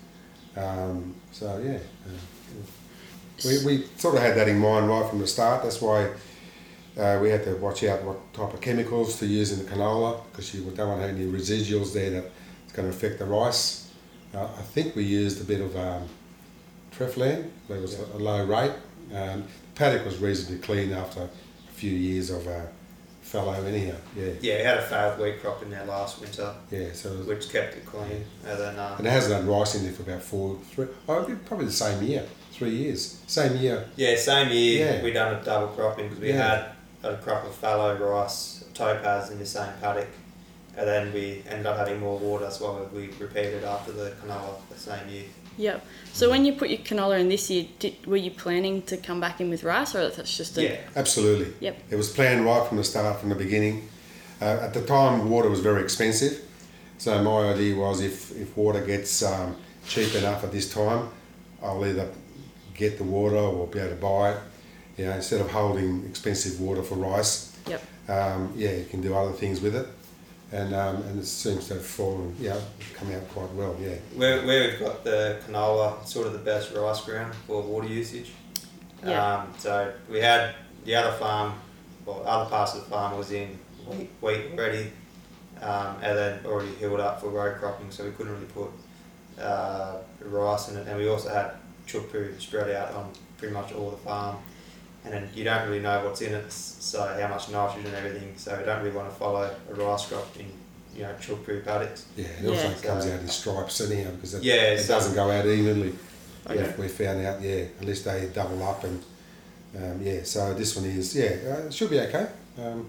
Um, 0.57 1.15
so 1.33 1.59
yeah, 1.65 1.79
uh, 2.07 3.45
we, 3.45 3.65
we 3.65 3.87
sort 3.97 4.17
of 4.17 4.21
had 4.23 4.37
that 4.37 4.47
in 4.49 4.59
mind 4.59 4.89
right 4.89 5.09
from 5.09 5.19
the 5.21 5.27
start. 5.27 5.63
That's 5.63 5.81
why 5.81 6.11
uh, 6.99 7.19
we 7.23 7.31
had 7.31 7.45
to 7.45 7.57
watch 7.57 7.83
out 7.85 8.03
what 8.05 8.33
type 8.35 8.53
of 8.53 8.61
chemicals 8.61 9.19
to 9.21 9.27
use 9.27 9.53
in 9.59 9.65
the 9.65 9.71
canola 9.71 10.21
because 10.31 10.53
you 10.55 10.61
don't 10.71 10.89
want 10.89 11.01
to 11.01 11.07
have 11.09 11.17
any 11.17 11.25
residuals 11.27 11.95
there 11.95 12.11
that's 12.11 12.73
going 12.75 12.89
to 12.91 12.95
affect 12.95 13.19
the 13.19 13.25
rice. 13.25 13.91
Uh, 14.35 14.45
I 14.45 14.63
think 14.63 14.95
we 14.95 15.05
used 15.05 15.41
a 15.41 15.45
bit 15.45 15.61
of 15.63 15.75
um, 15.77 16.09
Treflan, 17.07 17.51
but 17.69 17.75
it 17.75 17.83
was 17.83 17.99
a, 17.99 18.05
a 18.17 18.19
low 18.19 18.45
rate. 18.45 18.73
Um, 19.15 19.43
the 19.43 19.49
paddock 19.75 20.05
was 20.05 20.19
reasonably 20.19 20.59
clean 20.59 20.93
after 20.93 21.23
a 21.23 21.73
few 21.73 21.91
years 21.93 22.31
of 22.31 22.47
uh, 22.47 22.61
fallow 23.21 23.65
anyhow. 23.65 23.97
Yeah, 24.17 24.33
Yeah, 24.41 24.57
we 24.59 24.63
had 24.65 24.79
a 24.79 24.83
failed 24.83 25.19
wheat 25.19 25.41
crop 25.41 25.63
in 25.63 25.71
there 25.71 25.85
last 25.85 26.21
winter, 26.21 26.55
yeah. 26.71 26.93
So 26.93 27.11
which 27.11 27.51
kept 27.51 27.77
it 27.77 27.87
clean. 27.87 28.25
And 28.47 28.59
then, 28.61 28.79
um, 28.79 28.99
And 28.99 29.07
it 29.07 29.11
hasn't 29.11 29.35
had 29.35 29.45
rice 29.45 29.75
in 29.75 29.85
there 29.85 29.93
for 29.93 30.03
about 30.03 30.23
four, 30.23 30.59
three, 30.71 30.87
oh, 31.09 31.37
probably 31.47 31.67
the 31.67 31.73
same 31.73 32.03
year, 32.03 32.25
three 32.53 32.71
years. 32.71 33.19
Same 33.27 33.57
year. 33.57 33.87
Yeah, 33.97 34.17
same 34.17 34.51
year 34.51 34.95
Yeah. 34.97 35.03
we 35.03 35.13
done 35.13 35.35
a 35.35 35.45
double 35.45 35.69
cropping 35.69 36.09
because 36.09 36.21
we 36.23 36.29
Yeah. 36.31 36.49
had 37.03 37.13
a 37.13 37.17
crop 37.17 37.45
of 37.45 37.55
fallow 37.55 37.97
rice, 37.97 38.65
topaz 38.75 39.31
in 39.31 39.39
the 39.39 39.47
same 39.47 39.73
paddock, 39.81 40.09
and 40.77 40.87
then 40.87 41.13
we 41.13 41.43
ended 41.49 41.67
up 41.67 41.77
having 41.77 42.01
more 42.01 42.19
water, 42.19 42.51
so 42.51 42.89
we 42.95 43.09
repeated 43.19 43.65
after 43.65 43.93
the 43.93 44.13
canola 44.23 44.55
the 44.71 44.79
same 44.79 45.09
year. 45.09 45.25
Yep. 45.59 45.87
So 46.13 46.31
when 46.31 46.45
you 46.45 46.53
put 46.55 46.69
your 46.71 46.79
canola 46.79 47.19
in 47.21 47.29
this 47.29 47.51
year, 47.51 47.67
did, 47.79 48.07
were 48.07 48.17
you 48.17 48.31
planning 48.31 48.83
to 48.83 48.97
come 48.97 49.21
back 49.21 49.41
in 49.41 49.51
with 49.51 49.65
rice, 49.65 49.95
or 49.95 50.09
that's 50.11 50.37
just 50.37 50.59
a 50.59 50.63
Yeah, 50.63 50.77
Absolutely. 50.97 51.53
Yep. 51.61 51.83
It 51.91 51.97
was 51.97 52.11
planned 52.11 52.45
right 52.45 52.67
from 52.67 52.77
the 52.77 52.85
start, 52.85 53.21
from 53.21 53.29
the 53.29 53.35
beginning. 53.35 53.89
Uh, 54.41 54.59
at 54.63 54.75
the 54.75 54.83
time, 54.85 55.31
water 55.31 55.49
was 55.49 55.61
very 55.61 55.83
expensive. 55.83 56.41
So 56.99 57.23
my 57.23 57.53
idea 57.53 57.77
was 57.77 58.01
if, 58.01 58.31
if 58.37 58.57
water 58.57 58.85
gets 58.85 59.23
um, 59.23 59.57
cheap 59.87 60.15
enough 60.15 60.45
at 60.45 60.53
this 60.53 60.73
time, 60.73 61.09
I'll 61.63 61.85
either 61.85 62.09
get 62.75 62.99
the 62.99 63.05
water 63.05 63.37
or 63.37 63.67
be 63.67 63.79
able 63.79 63.91
to 63.91 63.97
buy 63.97 64.33
it. 64.33 64.39
You 64.97 65.07
know, 65.07 65.13
instead 65.13 65.41
of 65.41 65.51
holding 65.51 66.05
expensive 66.07 66.61
water 66.61 66.83
for 66.83 66.97
rice, 66.97 67.57
Yep. 67.67 67.83
um, 68.09 68.53
yeah, 68.57 68.73
you 68.73 68.85
can 68.85 69.01
do 69.01 69.15
other 69.15 69.33
things 69.33 69.61
with 69.61 69.75
it. 69.77 69.87
And, 70.53 70.75
um, 70.75 70.97
and 71.05 71.19
it 71.19 71.25
seems 71.25 71.69
to 71.69 71.75
have 71.75 71.87
fallen, 71.87 72.37
yeah, 72.39 72.61
come 72.95 73.11
out 73.11 73.27
quite 73.31 73.51
well, 73.55 73.75
yeah. 73.81 73.95
where, 74.15 74.45
where 74.45 74.69
we've 74.69 74.79
got 74.79 75.03
the 75.03 75.41
canola, 75.47 76.07
sort 76.07 76.27
of 76.27 76.35
the 76.35 76.39
best 76.41 76.75
rice 76.75 77.01
ground 77.01 77.35
for 77.47 77.63
water 77.63 77.89
usage. 77.89 78.33
Yeah. 79.03 79.37
Um, 79.37 79.55
so 79.59 79.93
we 80.11 80.21
had 80.21 80.55
the 80.85 80.95
other 80.95 81.17
farm, 81.17 81.55
well, 82.05 82.23
other 82.27 82.51
parts 82.51 82.75
of 82.75 82.85
the 82.85 82.91
farm 82.91 83.17
was 83.17 83.33
in 83.33 83.59
wheat, 83.87 84.11
wheat 84.21 84.53
already, 84.53 84.93
um, 85.63 85.97
and 86.03 86.19
then 86.19 86.41
already 86.45 86.75
healed 86.75 87.01
up 87.01 87.21
for 87.21 87.31
row 87.31 87.55
cropping, 87.55 87.91
so 87.91 88.05
we 88.05 88.11
couldn't 88.11 88.35
really 88.35 88.47
put 88.47 88.71
uh, 89.41 89.99
rice 90.21 90.69
in 90.69 90.77
it. 90.77 90.87
And 90.87 90.99
we 90.99 91.09
also 91.09 91.31
had 91.31 91.53
chukpu 91.87 92.39
spread 92.39 92.71
out 92.77 92.93
on 92.93 93.11
pretty 93.39 93.55
much 93.55 93.73
all 93.73 93.91
the 93.91 93.97
farm. 93.97 94.37
And 95.05 95.13
then 95.13 95.29
you 95.35 95.43
don't 95.45 95.67
really 95.69 95.81
know 95.81 96.05
what's 96.05 96.21
in 96.21 96.33
it, 96.33 96.53
so 96.53 97.01
how 97.21 97.29
much 97.29 97.49
nitrogen 97.51 97.87
and 97.87 97.95
everything. 97.97 98.35
So 98.37 98.57
we 98.57 98.65
don't 98.65 98.83
really 98.85 98.97
want 98.97 99.11
to 99.11 99.15
follow 99.17 99.51
a 99.71 99.75
rice 99.75 100.07
crop 100.07 100.29
in, 100.39 100.47
you 100.97 101.03
know, 101.03 101.13
chukpu 101.21 101.65
paddocks. 101.65 102.05
Yeah, 102.17 102.27
it 102.41 102.47
also 102.49 102.69
Yeah. 102.69 102.75
comes 102.75 103.07
out 103.07 103.21
in 103.21 103.29
stripes 103.29 103.81
anyhow 103.81 104.11
because 104.13 104.35
it, 104.35 104.43
Yeah, 104.45 104.55
it 104.75 104.81
so- 104.81 104.95
doesn't 104.95 105.15
go 105.15 105.31
out 105.31 105.45
evenly. 105.47 105.93
Yeah. 106.53 106.73
We 106.79 106.89
found 106.89 107.25
out, 107.27 107.41
yeah, 107.43 107.65
unless 107.81 108.03
they 108.03 108.29
double 108.33 108.63
up 108.65 108.85
and 108.85 109.03
um, 109.77 110.01
yeah. 110.03 110.21
So 110.25 110.55
this 110.55 110.77
one 110.77 110.85
is 110.87 111.15
yeah, 111.17 111.31
uh, 111.49 111.67
it 111.67 111.75
should 111.75 111.91
be 111.91 112.01
okay. 112.01 112.27
Um, 112.59 112.87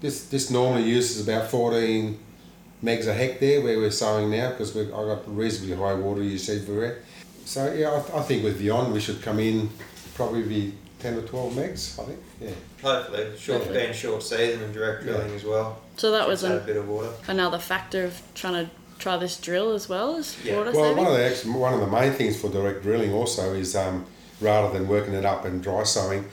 this 0.00 0.24
this 0.24 0.50
normally 0.50 0.82
uses 0.84 1.26
about 1.28 1.50
fourteen 1.50 2.18
megs 2.82 3.06
a 3.06 3.14
hectare 3.14 3.60
where 3.62 3.78
we're 3.78 3.90
sowing 3.90 4.30
now 4.30 4.50
because 4.50 4.74
we 4.74 4.82
I 4.82 5.04
got 5.14 5.22
reasonably 5.36 5.76
high 5.76 5.94
water 5.94 6.22
use 6.22 6.48
everywhere. 6.48 6.98
So 7.44 7.72
yeah, 7.72 7.90
I, 8.14 8.18
I 8.18 8.22
think 8.22 8.42
with 8.44 8.58
Viand 8.60 8.92
we 8.92 9.00
should 9.00 9.22
come 9.22 9.38
in 9.38 9.70
probably 10.14 10.42
be 10.42 10.74
ten 10.98 11.14
or 11.14 11.22
twelve 11.22 11.52
megs. 11.52 11.98
I 12.00 12.04
think 12.04 12.18
yeah. 12.40 12.50
Hopefully, 12.82 13.26
short 13.38 13.58
Hopefully. 13.58 13.80
being 13.82 13.92
short 13.92 14.22
season 14.22 14.62
and 14.62 14.74
direct 14.74 15.04
Yeah. 15.04 15.12
drilling 15.12 15.34
as 15.34 15.44
well. 15.44 15.80
So 15.96 16.10
that 16.12 16.26
was 16.28 16.42
Just 16.42 16.52
an, 16.52 16.58
a 16.58 16.60
bit 16.60 16.76
of 16.76 16.88
water. 16.88 17.10
another 17.28 17.58
factor 17.58 18.04
of 18.04 18.20
trying 18.34 18.64
to 18.66 18.70
try 18.98 19.16
this 19.16 19.36
drill 19.36 19.72
as 19.74 19.88
well 19.88 20.16
as 20.16 20.36
Yeah. 20.44 20.56
water 20.58 20.72
Well, 20.72 20.84
saving. 20.90 21.04
one 21.04 21.20
of 21.20 21.42
the 21.42 21.52
one 21.52 21.74
of 21.74 21.80
the 21.80 21.86
main 21.86 22.12
things 22.12 22.36
for 22.40 22.48
direct 22.50 22.82
drilling 22.82 23.12
also 23.12 23.52
is 23.54 23.76
um, 23.76 24.06
rather 24.40 24.72
than 24.76 24.88
working 24.88 25.14
it 25.14 25.24
up 25.24 25.44
and 25.44 25.62
dry 25.62 25.82
sowing, 25.84 26.24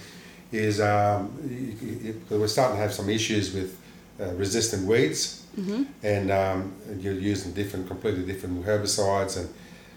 is 0.51 0.79
um, 0.79 1.31
you- 1.49 1.97
you- 2.07 2.13
because 2.13 2.39
we're 2.39 2.47
starting 2.47 2.77
to 2.77 2.81
have 2.81 2.93
some 2.93 3.09
issues 3.09 3.53
with 3.53 3.77
uh, 4.21 4.25
resistant 4.35 4.85
weeds, 4.85 5.41
mm-hmm. 5.59 5.83
and 6.03 6.29
um, 6.31 6.71
you're 6.99 7.13
using 7.13 7.51
different, 7.53 7.87
completely 7.87 8.23
different 8.23 8.63
herbicides, 8.65 9.37
and 9.37 9.49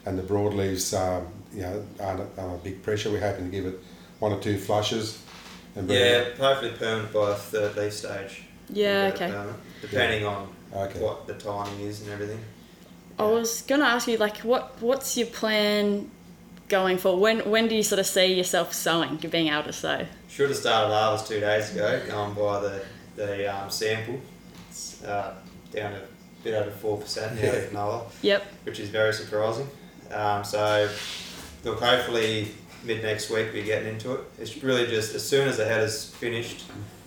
and 0.07 0.17
the 0.19 0.23
broadleaves, 0.23 0.95
um, 0.97 1.27
you 1.53 1.63
know, 1.63 1.83
aren't, 1.99 2.21
aren't 2.39 2.55
a 2.55 2.65
big 2.65 2.81
pressure. 2.83 3.11
We're 3.11 3.21
hoping 3.21 3.47
to 3.47 3.51
give 3.51 3.67
it 3.67 3.77
one 4.27 4.37
or 4.37 4.43
two 4.43 4.59
flushes. 4.59 5.23
And 5.77 5.87
bring 5.87 5.99
Yeah, 6.01 6.07
it- 6.07 6.39
hopefully 6.39 6.73
permanent 6.79 7.13
by 7.13 7.27
the 7.31 7.35
third 7.37 7.77
leaf 7.77 7.93
stage. 7.93 8.43
Yeah, 8.71 9.03
We'll 9.09 9.13
get 9.13 9.21
it 9.21 9.25
okay. 9.25 9.33
permanent, 9.33 9.59
Depending 9.83 10.27
on 10.27 10.49
Okay. 10.75 10.99
what 11.01 11.27
the 11.27 11.35
timing 11.35 11.81
is 11.81 12.01
and 12.01 12.11
everything. 12.11 12.41
I 13.19 13.25
was 13.25 13.63
going 13.63 13.81
to 13.81 13.87
ask 13.87 14.09
you, 14.09 14.17
like, 14.19 14.39
what 14.39 14.81
what's 14.81 15.17
your 15.17 15.29
plan 15.29 16.11
going 16.69 16.99
for? 16.99 17.17
When 17.19 17.39
when 17.51 17.69
do 17.69 17.75
you 17.75 17.83
sort 17.83 17.99
of 18.01 18.07
see 18.07 18.27
yourself 18.35 18.75
sowing, 18.75 19.17
being 19.17 19.49
able 19.49 19.63
to 19.65 19.73
sow? 19.73 20.07
Should 20.29 20.49
have 20.51 20.59
started 20.59 20.93
harvest 20.93 21.29
two 21.29 21.41
days 21.41 21.71
ago, 21.73 22.01
going 22.09 22.35
by 22.35 22.61
the, 22.61 22.83
the 23.17 23.55
um, 23.55 23.71
sample. 23.71 24.21
It's 24.71 25.03
uh, 25.05 25.35
down 25.73 25.93
to 25.93 25.99
a 25.99 26.03
bit 26.43 26.55
over 26.55 26.71
4% 26.71 27.73
now, 27.73 27.89
Yeah. 27.89 27.99
if 28.07 28.19
Yep. 28.23 28.47
which 28.65 28.81
is 28.81 28.89
very 28.91 29.13
surprising. 29.15 29.69
Um, 30.11 30.45
so, 30.45 30.89
look, 31.65 31.81
hopefully 31.81 32.49
mid 32.87 33.03
next 33.03 33.31
week 33.31 33.49
we're 33.53 33.65
getting 33.65 33.89
into 33.89 34.13
it. 34.15 34.21
It's 34.39 34.63
really 34.63 34.87
just 34.87 35.15
as 35.15 35.27
soon 35.27 35.49
as 35.49 35.57
the 35.57 35.65
header's 35.67 36.11
finished, 36.11 36.65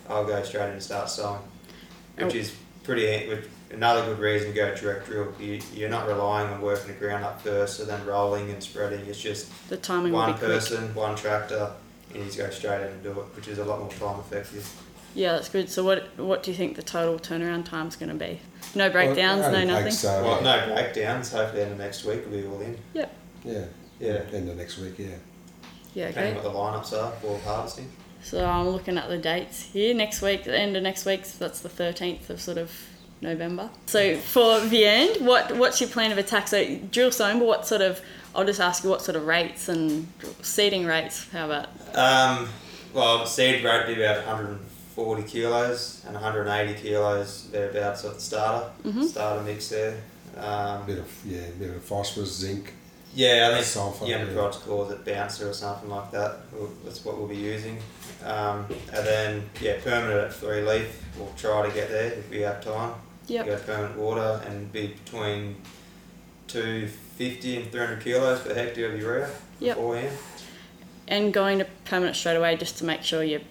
I'll 0.10 0.26
go 0.26 0.42
straight 0.44 0.66
in 0.66 0.72
and 0.72 0.84
start 0.84 1.10
sowing, 1.10 1.42
which 2.18 2.36
Oh. 2.36 2.38
is 2.38 2.54
pretty. 2.84 3.30
Which, 3.30 3.46
another 3.72 4.04
good 4.04 4.18
reason 4.20 4.50
to 4.50 4.54
go 4.56 4.74
direct 4.76 5.06
drill. 5.06 5.32
You, 5.40 5.62
you're 5.76 5.90
not 5.92 6.08
relying 6.08 6.52
on 6.52 6.60
working 6.62 6.88
the 6.88 6.94
ground 7.00 7.24
up 7.24 7.40
first, 7.42 7.80
and 7.80 7.88
then 7.88 8.04
rolling 8.06 8.50
and 8.50 8.62
spreading. 8.64 9.00
It's 9.06 9.22
just 9.22 9.48
The 9.70 9.78
timing 9.78 10.12
one 10.12 10.32
be 10.34 10.38
quick. 10.40 10.50
person, 10.52 10.94
one 10.96 11.16
tractor, 11.16 11.72
and 12.10 12.18
you 12.20 12.26
just 12.26 12.38
go 12.38 12.50
straight 12.50 12.82
in 12.82 12.88
and 12.88 13.04
do 13.04 13.12
it, 13.12 13.36
which 13.36 13.48
is 13.48 13.60
a 13.60 13.64
lot 13.66 13.80
more 13.80 13.90
time 13.92 14.20
effective. 14.20 14.68
Yeah, 15.16 15.34
that's 15.34 15.50
good. 15.50 15.70
So 15.70 15.84
what 15.84 16.18
what 16.18 16.44
do 16.44 16.52
you 16.52 16.58
think 16.58 16.76
the 16.76 16.84
total 16.84 17.18
turnaround 17.20 17.66
time's 17.66 17.96
going 17.96 18.10
to 18.10 18.16
be? 18.16 18.40
No 18.76 18.90
breakdowns, 18.90 19.42
Well, 19.42 19.52
no 19.52 19.64
nothing. 19.66 19.84
takes, 19.86 20.04
uh, 20.06 20.22
well, 20.24 20.42
no 20.42 20.74
breakdowns. 20.74 21.32
Hopefully, 21.32 21.62
in 21.64 21.70
the 21.70 21.76
next 21.84 22.04
week 22.06 22.24
we'll 22.30 22.42
be 22.42 22.48
all 22.48 22.62
in. 22.62 22.78
Yep. 22.94 23.14
Yeah. 23.44 23.66
Yeah. 24.00 24.22
End 24.34 24.50
of 24.50 24.58
next 24.58 24.78
week, 24.80 24.94
yeah. 24.98 25.08
Yeah, 25.94 26.08
Depending 26.10 26.38
okay. 26.38 26.48
what 26.48 26.54
the 26.54 26.60
lineups 26.60 27.02
are 27.04 27.12
for 27.14 27.40
harvesting. 27.40 27.90
So 28.22 28.46
I'm 28.46 28.68
looking 28.70 28.98
at 28.98 29.08
the 29.10 29.18
dates 29.18 29.62
here. 29.64 29.94
Next 29.94 30.22
week, 30.22 30.44
the 30.44 30.58
end 30.58 30.76
of 30.78 30.84
next 30.84 31.06
week, 31.06 31.26
so 31.26 31.38
that's 31.46 31.62
the 31.62 31.70
13th 31.70 32.30
of 32.30 32.40
sort 32.42 32.58
of 32.58 32.72
November. 33.22 33.70
So 33.88 34.18
for 34.18 34.60
the 34.62 34.86
end, 34.86 35.26
what 35.26 35.56
what's 35.58 35.80
your 35.82 35.90
plan 35.90 36.12
of 36.12 36.18
attack? 36.18 36.48
So 36.48 36.76
drill 36.92 37.12
sowing, 37.12 37.40
but 37.40 37.48
what 37.48 37.66
sort 37.68 37.82
of? 37.82 38.02
I'll 38.36 38.46
just 38.46 38.60
ask 38.60 38.84
you 38.84 38.90
what 38.90 39.02
sort 39.02 39.16
of 39.16 39.26
rates 39.26 39.68
and 39.70 40.08
seeding 40.42 40.86
rates. 40.86 41.28
How 41.32 41.46
about? 41.46 41.68
Um, 41.96 42.48
well, 42.94 43.26
seed 43.26 43.64
rate 43.64 43.88
would 43.88 43.96
be 43.96 44.04
about 44.04 44.18
140 44.28 45.24
kilos 45.24 46.04
and 46.06 46.14
180 46.14 46.80
kilos 46.82 47.50
thereabouts 47.52 48.04
of 48.04 48.16
the 48.16 48.22
starter 48.22 48.70
Mhm. 48.86 49.06
starter 49.06 49.42
mix 49.44 49.70
there. 49.70 49.98
Um, 50.38 50.86
bit 50.86 51.00
of 51.00 51.12
yeah, 51.26 51.48
bit 51.58 51.72
of 51.72 51.84
phosphorus, 51.84 52.36
zinc, 52.36 52.74
yeah, 53.16 53.50
I 53.52 53.54
think 53.56 53.66
sulfur. 53.66 54.06
Yeah, 54.06 54.18
yeah. 54.18 54.22
Enterprise 54.24 54.58
calls 54.58 54.92
it 54.92 55.04
bouncer 55.06 55.50
or 55.50 55.54
something 55.54 55.90
like 55.90 56.12
that. 56.12 56.38
We'll, 56.54 56.70
that's 56.84 57.04
what 57.04 57.18
we'll 57.18 57.28
be 57.28 57.36
using. 57.36 57.78
Um, 58.24 58.66
and 58.94 59.06
then, 59.08 59.50
yeah, 59.62 59.80
permanent 59.84 60.20
at 60.20 60.34
three 60.34 60.62
leaf. 60.62 61.04
We'll 61.18 61.34
try 61.38 61.68
to 61.68 61.74
get 61.74 61.90
there 61.90 62.12
if 62.14 62.30
we 62.30 62.42
have 62.42 62.64
time. 62.64 62.94
Yep. 63.28 63.46
Go 63.46 63.58
permanent 63.58 63.98
water 63.98 64.42
and 64.48 64.72
be 64.72 64.88
between 65.06 65.56
250 66.48 67.58
and 67.58 67.72
300 67.72 68.02
kilos 68.04 68.40
per 68.42 68.54
hectare 68.54 68.92
of 68.94 69.00
urea 69.00 69.30
Yep. 69.60 69.76
beforehand. 69.76 70.18
And 71.08 71.34
going 71.34 71.60
to 71.60 71.66
permanent 71.86 72.16
straight 72.16 72.36
away 72.36 72.56
just 72.56 72.78
to 72.80 72.86
make 72.86 73.04
sure 73.04 73.24
you're 73.24 73.42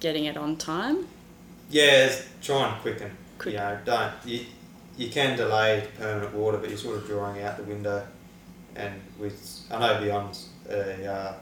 getting 0.00 0.24
it 0.24 0.36
on 0.36 0.56
time. 0.56 1.06
Yeah, 1.68 2.06
it's 2.06 2.26
try 2.42 2.68
and 2.72 2.80
quicken. 2.82 3.10
Quick. 3.38 3.54
You 3.54 3.60
know, 3.60 3.78
don't 3.84 4.12
you, 4.24 4.44
you 4.96 5.08
can 5.08 5.36
delay 5.36 5.86
permanent 5.98 6.34
water, 6.34 6.58
but 6.58 6.68
you're 6.68 6.78
sort 6.78 6.96
of 6.96 7.06
drawing 7.06 7.42
out 7.42 7.56
the 7.56 7.62
window. 7.64 8.06
And 8.80 9.00
with 9.18 9.66
I 9.70 9.78
know 9.78 10.00
Viand's 10.00 10.48
a 10.68 11.06
uh, 11.06 11.34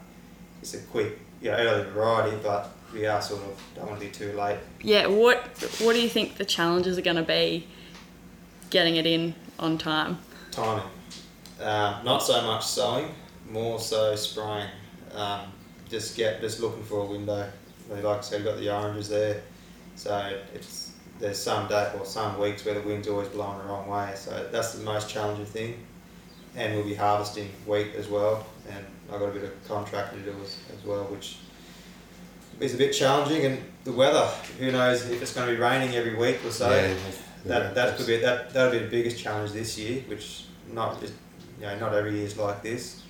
it's 0.60 0.74
a 0.74 0.78
quick, 0.78 1.18
you 1.40 1.50
know, 1.50 1.56
early 1.56 1.90
variety, 1.90 2.36
but 2.42 2.70
we 2.92 3.06
are 3.06 3.20
sort 3.22 3.42
of 3.42 3.62
don't 3.74 3.86
want 3.88 4.00
to 4.00 4.06
be 4.06 4.12
too 4.12 4.32
late. 4.32 4.58
Yeah. 4.80 5.06
What 5.06 5.38
What 5.80 5.92
do 5.92 6.00
you 6.00 6.08
think 6.08 6.36
the 6.36 6.44
challenges 6.44 6.98
are 6.98 7.02
going 7.02 7.16
to 7.16 7.22
be 7.22 7.66
getting 8.70 8.96
it 8.96 9.06
in 9.06 9.34
on 9.58 9.78
time? 9.78 10.18
Timing, 10.50 10.84
um, 11.60 12.04
not 12.04 12.18
so 12.18 12.42
much 12.42 12.64
sowing, 12.66 13.14
more 13.50 13.78
so 13.78 14.16
spraying. 14.16 14.68
Um, 15.14 15.52
just 15.88 16.16
get 16.16 16.40
just 16.40 16.60
looking 16.60 16.82
for 16.82 17.00
a 17.00 17.04
window. 17.04 17.50
Like 17.90 18.04
I 18.04 18.20
said, 18.20 18.42
we've 18.42 18.52
got 18.52 18.58
the 18.58 18.74
oranges 18.74 19.08
there, 19.08 19.42
so 19.94 20.38
it's 20.54 20.92
there's 21.18 21.38
some 21.38 21.68
day 21.68 21.90
or 21.98 22.04
some 22.04 22.38
weeks 22.38 22.64
where 22.64 22.74
the 22.74 22.82
wind's 22.82 23.08
always 23.08 23.28
blowing 23.28 23.58
the 23.58 23.64
wrong 23.64 23.88
way. 23.88 24.12
So 24.14 24.48
that's 24.52 24.72
the 24.72 24.84
most 24.84 25.08
challenging 25.08 25.46
thing. 25.46 25.86
And 26.58 26.74
we'll 26.74 26.84
be 26.84 26.94
harvesting 26.94 27.48
wheat 27.66 27.94
as 27.96 28.08
well, 28.08 28.44
and 28.68 28.84
I've 29.12 29.20
got 29.20 29.28
a 29.28 29.32
bit 29.32 29.44
of 29.44 29.68
contracting 29.68 30.24
to 30.24 30.32
do 30.32 30.36
as, 30.42 30.58
as 30.76 30.84
well, 30.84 31.04
which 31.04 31.36
is 32.60 32.74
a 32.74 32.76
bit 32.76 32.92
challenging. 32.92 33.44
And 33.46 33.62
the 33.84 33.92
weather, 33.92 34.26
who 34.58 34.72
knows 34.72 35.08
if 35.08 35.22
it's 35.22 35.32
going 35.32 35.48
to 35.48 35.54
be 35.54 35.60
raining 35.60 35.94
every 35.94 36.16
week 36.16 36.44
or 36.44 36.50
so. 36.50 36.68
yeah, 36.70 36.94
That 37.44 37.74
that 37.76 37.96
could 37.96 38.06
be 38.08 38.16
that 38.18 38.52
that'll 38.52 38.72
be 38.72 38.80
the 38.80 38.90
biggest 38.90 39.22
challenge 39.22 39.52
this 39.52 39.78
year, 39.78 40.02
which 40.08 40.46
not 40.72 41.00
just 41.00 41.14
you 41.60 41.66
know 41.66 41.78
not 41.78 41.94
every 41.94 42.14
year 42.16 42.26
is 42.26 42.36
like 42.36 42.62
this, 42.62 43.02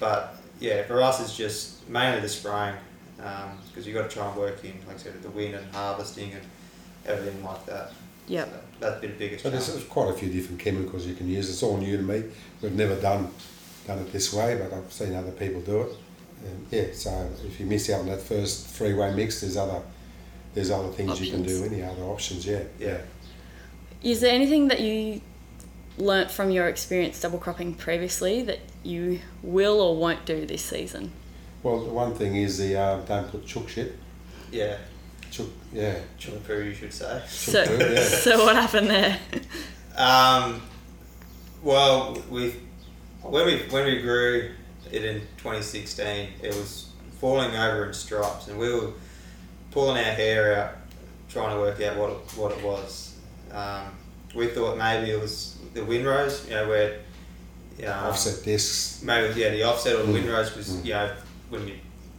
but 0.00 0.36
yeah, 0.58 0.82
for 0.84 1.02
us 1.02 1.20
it's 1.20 1.36
just 1.36 1.86
mainly 1.88 2.20
the 2.20 2.28
spraying 2.28 2.76
um, 3.22 3.58
because 3.68 3.86
you've 3.86 3.96
got 3.96 4.08
to 4.08 4.16
try 4.16 4.26
and 4.26 4.36
work 4.36 4.64
in 4.64 4.72
like 4.86 4.96
I 4.96 4.98
said 4.98 5.22
the 5.22 5.30
wind 5.30 5.54
and 5.54 5.70
harvesting 5.74 6.32
and 6.32 6.42
everything 7.06 7.44
like 7.44 7.66
that. 7.66 7.92
Yep. 8.30 8.48
So 8.48 8.60
that's 8.88 9.00
been 9.00 9.10
the 9.10 9.16
biggest 9.18 9.42
But 9.44 9.50
challenge. 9.50 9.68
there's 9.68 9.84
quite 9.84 10.08
a 10.10 10.12
few 10.12 10.30
different 10.30 10.60
chemicals 10.60 11.04
you 11.06 11.14
can 11.14 11.28
use. 11.28 11.50
It's 11.50 11.62
all 11.62 11.76
new 11.76 11.96
to 11.96 12.02
me. 12.02 12.24
We've 12.62 12.72
never 12.72 12.94
done 12.94 13.30
done 13.86 13.98
it 13.98 14.12
this 14.12 14.32
way, 14.32 14.56
but 14.56 14.72
I've 14.72 14.92
seen 14.92 15.14
other 15.14 15.32
people 15.32 15.60
do 15.62 15.80
it. 15.82 15.92
And 16.46 16.66
yeah, 16.70 16.84
so 16.92 17.28
if 17.44 17.58
you 17.58 17.66
miss 17.66 17.90
out 17.90 18.00
on 18.00 18.06
that 18.06 18.20
first 18.22 18.66
three-way 18.68 19.12
mix, 19.14 19.40
there's 19.40 19.56
other 19.56 19.82
there's 20.54 20.70
other 20.70 20.88
things 20.90 21.20
you 21.20 21.30
can 21.30 21.42
do. 21.42 21.64
Any 21.64 21.82
other 21.82 22.02
options? 22.02 22.46
Yeah, 22.46 22.62
Yeah. 22.78 22.98
Is 24.02 24.20
there 24.20 24.32
anything 24.34 24.68
that 24.68 24.80
you 24.80 25.20
learnt 25.98 26.30
from 26.30 26.50
your 26.50 26.68
experience 26.68 27.20
double 27.20 27.38
cropping 27.38 27.74
previously 27.74 28.42
that 28.44 28.60
you 28.82 29.20
will 29.42 29.80
or 29.80 29.96
won't 29.96 30.24
do 30.24 30.46
this 30.46 30.62
season? 30.64 31.12
Well, 31.62 31.84
the 31.84 31.90
one 31.90 32.14
thing 32.14 32.36
is 32.36 32.56
the 32.58 32.78
uh, 32.78 33.00
don't 33.00 33.28
put 33.30 33.44
chook 33.44 33.68
shit. 33.68 33.96
Yeah, 34.50 34.78
Chook, 35.30 35.50
yeah. 35.72 35.96
Chumpoo 36.18 36.64
you 36.66 36.74
should 36.74 36.92
say. 36.92 37.22
So, 37.28 37.64
Chook 37.64 37.78
poo, 37.78 37.92
yeah. 37.94 38.00
so 38.04 38.44
what 38.44 38.56
happened 38.56 38.88
there? 38.90 39.18
Um, 39.96 40.60
well, 41.62 42.16
we 42.30 42.54
when 43.22 43.46
we 43.46 43.58
when 43.70 43.84
we 43.84 44.00
grew 44.00 44.50
it 44.90 45.04
in 45.04 45.20
2016, 45.38 46.28
it 46.42 46.54
was 46.54 46.90
falling 47.20 47.54
over 47.54 47.86
in 47.86 47.92
stripes, 47.92 48.48
and 48.48 48.58
we 48.58 48.72
were 48.72 48.92
pulling 49.70 49.96
our 49.98 50.12
hair 50.12 50.56
out, 50.58 50.72
trying 51.28 51.54
to 51.54 51.60
work 51.60 51.80
out 51.82 51.96
what 51.96 52.10
it, 52.10 52.16
what 52.36 52.52
it 52.52 52.64
was. 52.64 53.14
Um, 53.52 53.84
we 54.34 54.46
thought 54.48 54.78
maybe 54.78 55.10
it 55.10 55.20
was 55.20 55.58
the 55.74 55.84
windrows, 55.84 56.44
you 56.48 56.54
know, 56.54 56.68
where 56.68 57.00
you 57.78 57.84
know, 57.86 57.92
Offset 57.92 58.44
discs. 58.44 59.02
maybe 59.02 59.40
yeah 59.40 59.50
the 59.50 59.62
offset 59.64 59.94
or 59.96 60.02
the 60.02 60.08
Mm. 60.08 60.12
windrows 60.14 60.54
was 60.56 60.68
Mm. 60.70 60.84
you 60.84 60.92
know 60.92 61.12
when 61.48 61.68
you 61.68 61.74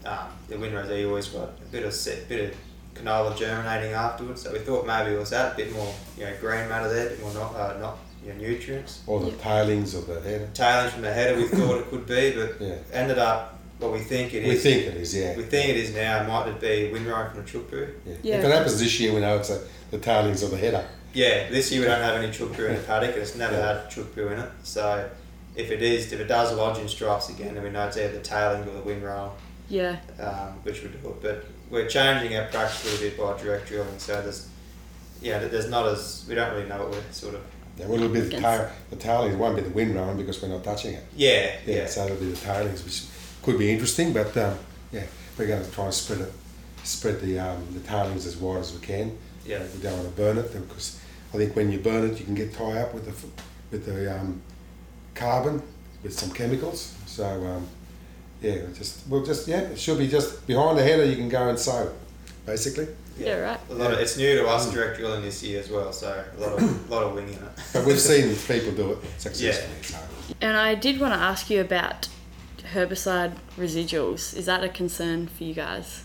um, 0.05 0.27
the 0.49 0.57
windrows 0.57 0.87
they 0.87 1.05
always 1.05 1.27
got 1.27 1.49
a 1.49 1.65
bit 1.71 1.83
of 1.83 1.93
set, 1.93 2.27
bit 2.27 2.51
of 2.51 2.57
canola 2.95 3.35
germinating 3.37 3.93
afterwards. 3.93 4.41
So 4.41 4.51
we 4.51 4.59
thought 4.59 4.85
maybe 4.85 5.11
it 5.15 5.19
was 5.19 5.29
that 5.31 5.53
a 5.53 5.55
bit 5.57 5.71
more 5.73 5.93
you 6.17 6.25
know 6.25 6.33
green 6.39 6.67
matter 6.69 6.89
there, 6.93 7.07
a 7.07 7.09
bit 7.11 7.21
more 7.21 7.33
not 7.33 7.55
uh, 7.55 7.77
not 7.79 7.97
you 8.25 8.33
know, 8.33 8.39
nutrients. 8.39 9.01
Or 9.07 9.19
the 9.19 9.27
Yeah. 9.31 9.37
tailings 9.37 9.93
of 9.95 10.07
the 10.07 10.19
header. 10.21 10.47
Tailings 10.53 10.93
from 10.93 11.01
the 11.01 11.13
header 11.13 11.37
we 11.37 11.47
thought 11.47 11.77
it 11.79 11.89
could 11.89 12.05
be, 12.05 12.31
but 12.31 12.55
Yeah. 12.61 12.75
ended 12.93 13.17
up 13.17 13.59
what 13.79 13.91
we 13.93 13.99
think 13.99 14.33
it 14.35 14.43
is. 14.43 14.49
We 14.49 14.55
think 14.71 14.87
it 14.87 15.01
is, 15.01 15.15
yeah. 15.15 15.35
we 15.35 15.43
think 15.43 15.69
it 15.69 15.77
is 15.77 15.95
now. 15.95 16.23
Might 16.27 16.47
it 16.49 16.59
be 16.61 16.91
windrow 16.91 17.29
from 17.31 17.43
the 17.43 17.49
chukbu? 17.51 17.89
Yeah. 18.05 18.13
Yeah. 18.21 18.37
If 18.37 18.45
it 18.45 18.51
happens 18.51 18.79
this 18.79 18.99
year, 18.99 19.11
we 19.13 19.21
know 19.21 19.37
it's 19.37 19.49
a, 19.49 19.59
the 19.89 19.97
tailings 19.97 20.43
of 20.43 20.51
the 20.51 20.57
header. 20.57 20.85
Yeah, 21.13 21.49
this 21.49 21.71
year 21.71 21.81
we 21.81 21.87
don't 21.87 21.99
have 22.01 22.15
any 22.21 22.31
chukbu 22.31 22.69
in 22.69 22.75
the 22.75 22.81
paddock. 22.83 23.15
It's 23.17 23.35
never 23.35 23.55
Yeah. 23.57 23.79
had 23.81 23.89
chukbu 23.89 24.31
in 24.33 24.39
it. 24.39 24.49
So 24.63 25.09
if 25.55 25.71
it 25.71 25.81
is, 25.81 26.13
if 26.13 26.19
it 26.19 26.27
does 26.27 26.53
lodge 26.53 26.77
in 26.77 26.87
stripes 26.87 27.29
again, 27.29 27.55
then 27.55 27.63
we 27.63 27.69
know 27.71 27.87
it's 27.87 27.97
either 27.97 28.13
the 28.13 28.19
tailing 28.19 28.61
or 28.69 28.73
the 28.73 28.81
windrow. 28.81 29.31
Yeah, 29.67 29.97
um, 30.19 30.53
which 30.63 30.83
would 30.83 31.01
do 31.01 31.09
it. 31.09 31.21
But 31.21 31.45
we're 31.71 31.87
changing 31.87 32.35
our 32.37 32.45
practice 32.47 32.83
a 32.83 32.87
little 33.01 33.09
bit 33.09 33.17
by 33.37 33.41
direct 33.43 33.67
drilling, 33.67 33.97
so 33.97 34.21
there's 34.21 34.47
yeah, 35.21 35.39
there's 35.39 35.69
not 35.69 35.87
as 35.87 36.25
we 36.27 36.35
don't 36.35 36.53
really 36.53 36.67
know 36.67 36.79
what 36.79 36.91
we're 36.91 37.11
sort 37.11 37.35
of 37.35 37.41
Yeah, 37.77 37.85
well, 37.87 37.95
it'll 37.95 38.09
be 38.09 38.19
the, 38.21 38.27
Against- 38.27 38.43
tail, 38.45 38.71
the 38.89 38.95
tailings 38.97 39.35
won't 39.35 39.55
be 39.55 39.61
the 39.61 39.69
windrow 39.69 40.13
because 40.15 40.41
we're 40.41 40.49
not 40.49 40.63
touching 40.63 40.93
it. 40.95 41.03
yeah 41.15 41.55
Yeah, 41.65 41.75
yeah 41.77 41.85
so 41.87 42.05
it'll 42.05 42.17
be 42.17 42.25
the 42.31 42.35
tailings, 42.37 42.83
which 42.83 43.03
could 43.43 43.57
be 43.57 43.71
interesting, 43.71 44.13
but 44.13 44.35
um, 44.37 44.57
yeah, 44.91 45.05
we're 45.37 45.47
going 45.47 45.63
to 45.63 45.71
try 45.71 45.85
and 45.85 45.93
spread 45.93 46.21
it, 46.21 46.31
spread 46.83 47.21
the 47.21 47.39
um, 47.39 47.65
the 47.73 47.79
tailings 47.81 48.25
as 48.25 48.35
wide 48.37 48.59
as 48.59 48.73
we 48.73 48.79
can. 48.85 49.17
yeah 49.45 49.63
We 49.75 49.81
don't 49.81 49.97
want 49.97 50.09
to 50.09 50.15
burn 50.21 50.37
it 50.37 50.51
because 50.53 50.99
I 51.33 51.37
think 51.37 51.55
when 51.55 51.71
you 51.71 51.79
burn 51.79 52.09
it, 52.09 52.19
you 52.19 52.25
can 52.25 52.35
get 52.35 52.53
tie 52.53 52.79
up 52.81 52.93
with 52.93 53.05
the 53.05 53.27
with 53.71 53.85
the 53.85 54.19
um, 54.19 54.41
carbon 55.15 55.61
with 56.03 56.13
some 56.19 56.31
chemicals. 56.31 56.93
So 57.05 57.25
um, 57.25 57.67
yeah, 58.41 58.55
we'll 58.55 58.73
just 58.73 59.07
we'll 59.07 59.25
just 59.25 59.47
yeah, 59.47 59.61
it 59.61 59.79
should 59.79 59.97
be 59.97 60.07
just 60.07 60.45
behind 60.47 60.77
the 60.77 60.83
header. 60.83 61.05
You 61.05 61.15
can 61.15 61.29
go 61.29 61.49
and 61.49 61.57
sow, 61.57 61.91
basically. 62.45 62.87
Yeah, 63.17 63.35
right. 63.35 63.59
A 63.69 63.73
lot 63.73 63.93
of, 63.93 63.99
it's 63.99 64.17
new 64.17 64.35
to 64.37 64.47
us 64.47 64.71
direct 64.71 64.97
drilling 64.97 65.21
this 65.21 65.43
year 65.43 65.59
as 65.59 65.69
well, 65.69 65.93
so 65.93 66.23
a 66.37 66.39
lot 66.39 66.53
of 66.53 66.89
lot 66.89 67.03
of 67.03 67.13
winging 67.13 67.35
it. 67.35 67.63
But 67.73 67.85
we've 67.85 67.99
seen 67.99 68.35
people 68.35 68.73
do 68.73 68.93
it 68.93 68.99
successfully. 69.19 69.83
So. 69.83 69.99
And 70.41 70.57
I 70.57 70.75
did 70.75 70.99
want 70.99 71.13
to 71.13 71.19
ask 71.19 71.49
you 71.49 71.61
about 71.61 72.07
herbicide 72.73 73.33
residuals. 73.57 74.35
Is 74.35 74.45
that 74.45 74.63
a 74.63 74.69
concern 74.69 75.27
for 75.27 75.43
you 75.43 75.53
guys? 75.53 76.03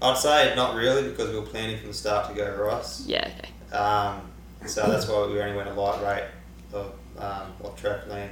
I'd 0.00 0.16
say 0.18 0.54
not 0.54 0.74
really 0.74 1.10
because 1.10 1.30
we 1.30 1.36
were 1.36 1.46
planning 1.46 1.78
from 1.78 1.88
the 1.88 1.94
start 1.94 2.28
to 2.30 2.34
go 2.34 2.54
rice. 2.56 3.04
Yeah, 3.06 3.30
okay. 3.38 3.76
Um, 3.76 4.30
so 4.66 4.86
that's 4.86 5.08
why 5.08 5.26
we 5.26 5.40
only 5.40 5.56
went 5.56 5.68
a 5.68 5.74
light 5.74 6.02
rate 6.02 6.28
of 6.72 6.94
um, 7.18 7.52
of 7.62 7.76
Treflan. 7.76 8.28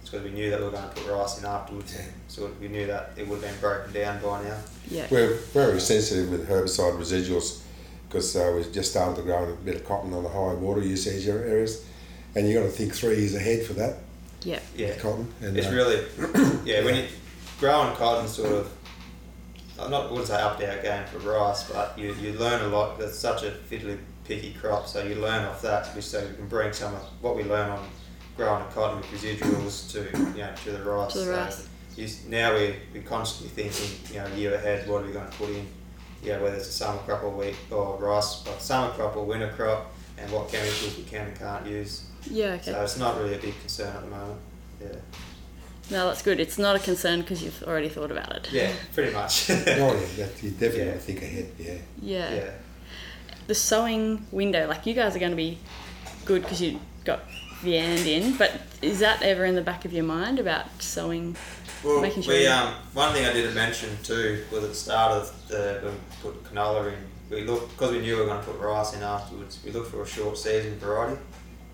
It's 0.00 0.10
because 0.10 0.24
we 0.24 0.32
knew 0.32 0.50
that 0.50 0.58
we 0.58 0.64
were 0.66 0.70
going 0.70 0.88
to 0.88 0.94
put 0.94 1.06
rice 1.10 1.38
in 1.38 1.44
afterwards. 1.44 1.94
Yeah. 1.94 2.04
So 2.28 2.50
we 2.60 2.68
knew 2.68 2.86
that 2.86 3.12
it 3.16 3.28
would 3.28 3.42
have 3.42 3.52
been 3.52 3.60
broken 3.60 3.92
down 3.92 4.22
by 4.22 4.42
now. 4.42 4.56
Yeah. 4.88 5.06
We're 5.10 5.34
very 5.52 5.80
sensitive 5.80 6.30
with 6.30 6.48
herbicide 6.48 6.98
residuals 6.98 7.62
because 8.08 8.34
uh, 8.34 8.52
we 8.56 8.70
just 8.72 8.90
started 8.90 9.16
to 9.16 9.22
grow 9.22 9.44
a 9.44 9.54
bit 9.56 9.76
of 9.76 9.84
cotton 9.84 10.12
on 10.12 10.24
the 10.24 10.28
high 10.28 10.54
water 10.54 10.82
usage 10.82 11.28
areas, 11.28 11.86
and 12.34 12.48
you 12.48 12.54
got 12.54 12.64
to 12.64 12.70
think 12.70 12.94
three 12.94 13.18
years 13.18 13.34
ahead 13.34 13.64
for 13.64 13.74
that 13.74 13.98
Yeah. 14.42 14.58
Yeah, 14.76 14.96
cotton. 14.96 15.32
And 15.40 15.56
it's 15.56 15.68
uh, 15.68 15.72
really 15.72 16.04
yeah 16.64 16.84
when 16.84 16.96
you 16.96 17.04
growing 17.58 17.94
cotton 17.96 18.28
sort 18.28 18.52
of. 18.52 18.72
I'm 19.78 19.90
not 19.90 20.10
wouldn't 20.10 20.28
say 20.28 20.38
up 20.38 20.60
our 20.60 20.82
game 20.82 21.06
for 21.06 21.18
rice, 21.20 21.62
but 21.70 21.98
you, 21.98 22.12
you 22.20 22.34
learn 22.34 22.62
a 22.62 22.68
lot. 22.68 23.00
It's 23.00 23.18
such 23.18 23.44
a 23.44 23.50
fiddly 23.50 23.96
picky 24.24 24.52
crop, 24.52 24.86
so 24.86 25.02
you 25.02 25.14
learn 25.14 25.46
off 25.46 25.62
that, 25.62 25.86
which 25.96 26.04
so 26.04 26.20
you 26.20 26.34
can 26.34 26.48
bring 26.48 26.74
some 26.74 26.94
of 26.94 27.02
what 27.22 27.34
we 27.34 27.44
learn 27.44 27.70
on 27.70 27.88
growing 28.40 28.62
a 28.62 28.66
cotton 28.72 28.96
with 28.98 29.06
residuals 29.08 29.90
to 29.92 29.98
you 30.36 30.38
know 30.44 30.52
to 30.64 30.72
the 30.72 30.82
rice. 30.82 31.12
To 31.12 31.18
the 31.18 31.24
So 31.24 31.30
rice. 31.32 31.68
you, 31.96 32.08
now 32.30 32.54
we're, 32.54 32.74
we're 32.94 33.02
constantly 33.02 33.50
thinking 33.64 34.14
you 34.14 34.20
know 34.20 34.26
a 34.34 34.36
year 34.38 34.54
ahead. 34.54 34.88
What 34.88 35.02
are 35.02 35.06
we 35.06 35.12
going 35.12 35.30
to 35.30 35.36
put 35.36 35.50
in? 35.50 35.66
Yeah, 36.22 36.40
whether 36.40 36.56
it's 36.56 36.68
a 36.68 36.72
summer 36.72 36.98
crop 37.00 37.22
or 37.22 37.30
wheat 37.30 37.56
or 37.70 37.96
rice, 37.98 38.36
but 38.44 38.60
summer 38.62 38.92
crop 38.94 39.16
or 39.16 39.24
winter 39.26 39.52
crop, 39.56 39.92
and 40.18 40.30
what 40.32 40.50
chemicals 40.50 40.96
we 40.96 41.04
can 41.04 41.26
and 41.28 41.38
can't 41.38 41.66
use. 41.66 42.04
Yeah, 42.30 42.54
okay. 42.54 42.72
So 42.72 42.82
it's 42.82 42.98
not 42.98 43.16
really 43.18 43.34
a 43.34 43.38
big 43.38 43.58
concern 43.60 43.94
at 43.94 44.02
the 44.02 44.08
moment. 44.10 44.40
Yeah. 44.80 44.96
No, 45.90 46.06
that's 46.08 46.22
good. 46.22 46.38
It's 46.40 46.58
not 46.58 46.76
a 46.76 46.78
concern 46.78 47.20
because 47.20 47.42
you've 47.42 47.62
already 47.64 47.88
thought 47.88 48.10
about 48.10 48.36
it. 48.36 48.52
Yeah, 48.52 48.72
pretty 48.94 49.12
much. 49.12 49.50
oh 49.50 50.08
yeah, 50.16 50.26
you 50.42 50.50
definitely 50.52 50.84
Yeah. 50.86 50.98
think 50.98 51.22
ahead. 51.22 51.46
Yeah. 51.58 51.74
Yeah. 52.00 52.34
yeah. 52.34 52.50
The 53.48 53.54
sowing 53.54 54.26
window, 54.30 54.66
like 54.68 54.86
you 54.86 54.94
guys 54.94 55.14
are 55.16 55.18
going 55.18 55.32
to 55.32 55.36
be 55.36 55.58
good 56.24 56.42
because 56.42 56.62
you 56.62 56.78
got 57.04 57.20
the 57.62 57.76
end 57.76 58.06
in, 58.06 58.36
but 58.36 58.60
is 58.82 58.98
that 59.00 59.22
ever 59.22 59.44
in 59.44 59.54
the 59.54 59.62
back 59.62 59.84
of 59.84 59.92
your 59.92 60.04
mind 60.04 60.38
about 60.38 60.66
sowing? 60.82 61.36
Well, 61.84 62.00
Making 62.02 62.22
sure 62.22 62.34
we 62.34 62.46
um 62.46 62.74
one 62.92 63.12
thing 63.14 63.24
I 63.24 63.32
didn't 63.32 63.54
mention 63.54 63.88
too 64.02 64.44
was 64.50 64.64
at 64.64 64.70
the 64.70 64.74
start 64.74 65.12
of 65.12 65.48
the 65.48 65.80
when 65.82 65.94
we 65.94 66.00
put 66.22 66.44
canola 66.44 66.92
in, 66.92 66.98
we 67.30 67.44
looked 67.44 67.70
because 67.70 67.92
we 67.92 68.00
knew 68.00 68.16
we 68.16 68.20
were 68.22 68.26
going 68.26 68.40
to 68.40 68.46
put 68.46 68.60
rice 68.60 68.94
in 68.94 69.02
afterwards. 69.02 69.58
We 69.64 69.70
looked 69.72 69.90
for 69.90 70.02
a 70.02 70.06
short 70.06 70.36
season 70.36 70.78
variety, 70.78 71.20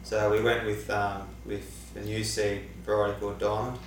so 0.05 0.31
we 0.31 0.41
went 0.43 0.65
with 0.65 0.89
um 0.91 1.23
with 1.45 1.93
a 1.97 2.01
new 2.01 2.23
seed 2.23 2.61
variety 2.85 3.19
called 3.21 3.39
Diamond, 3.39 3.79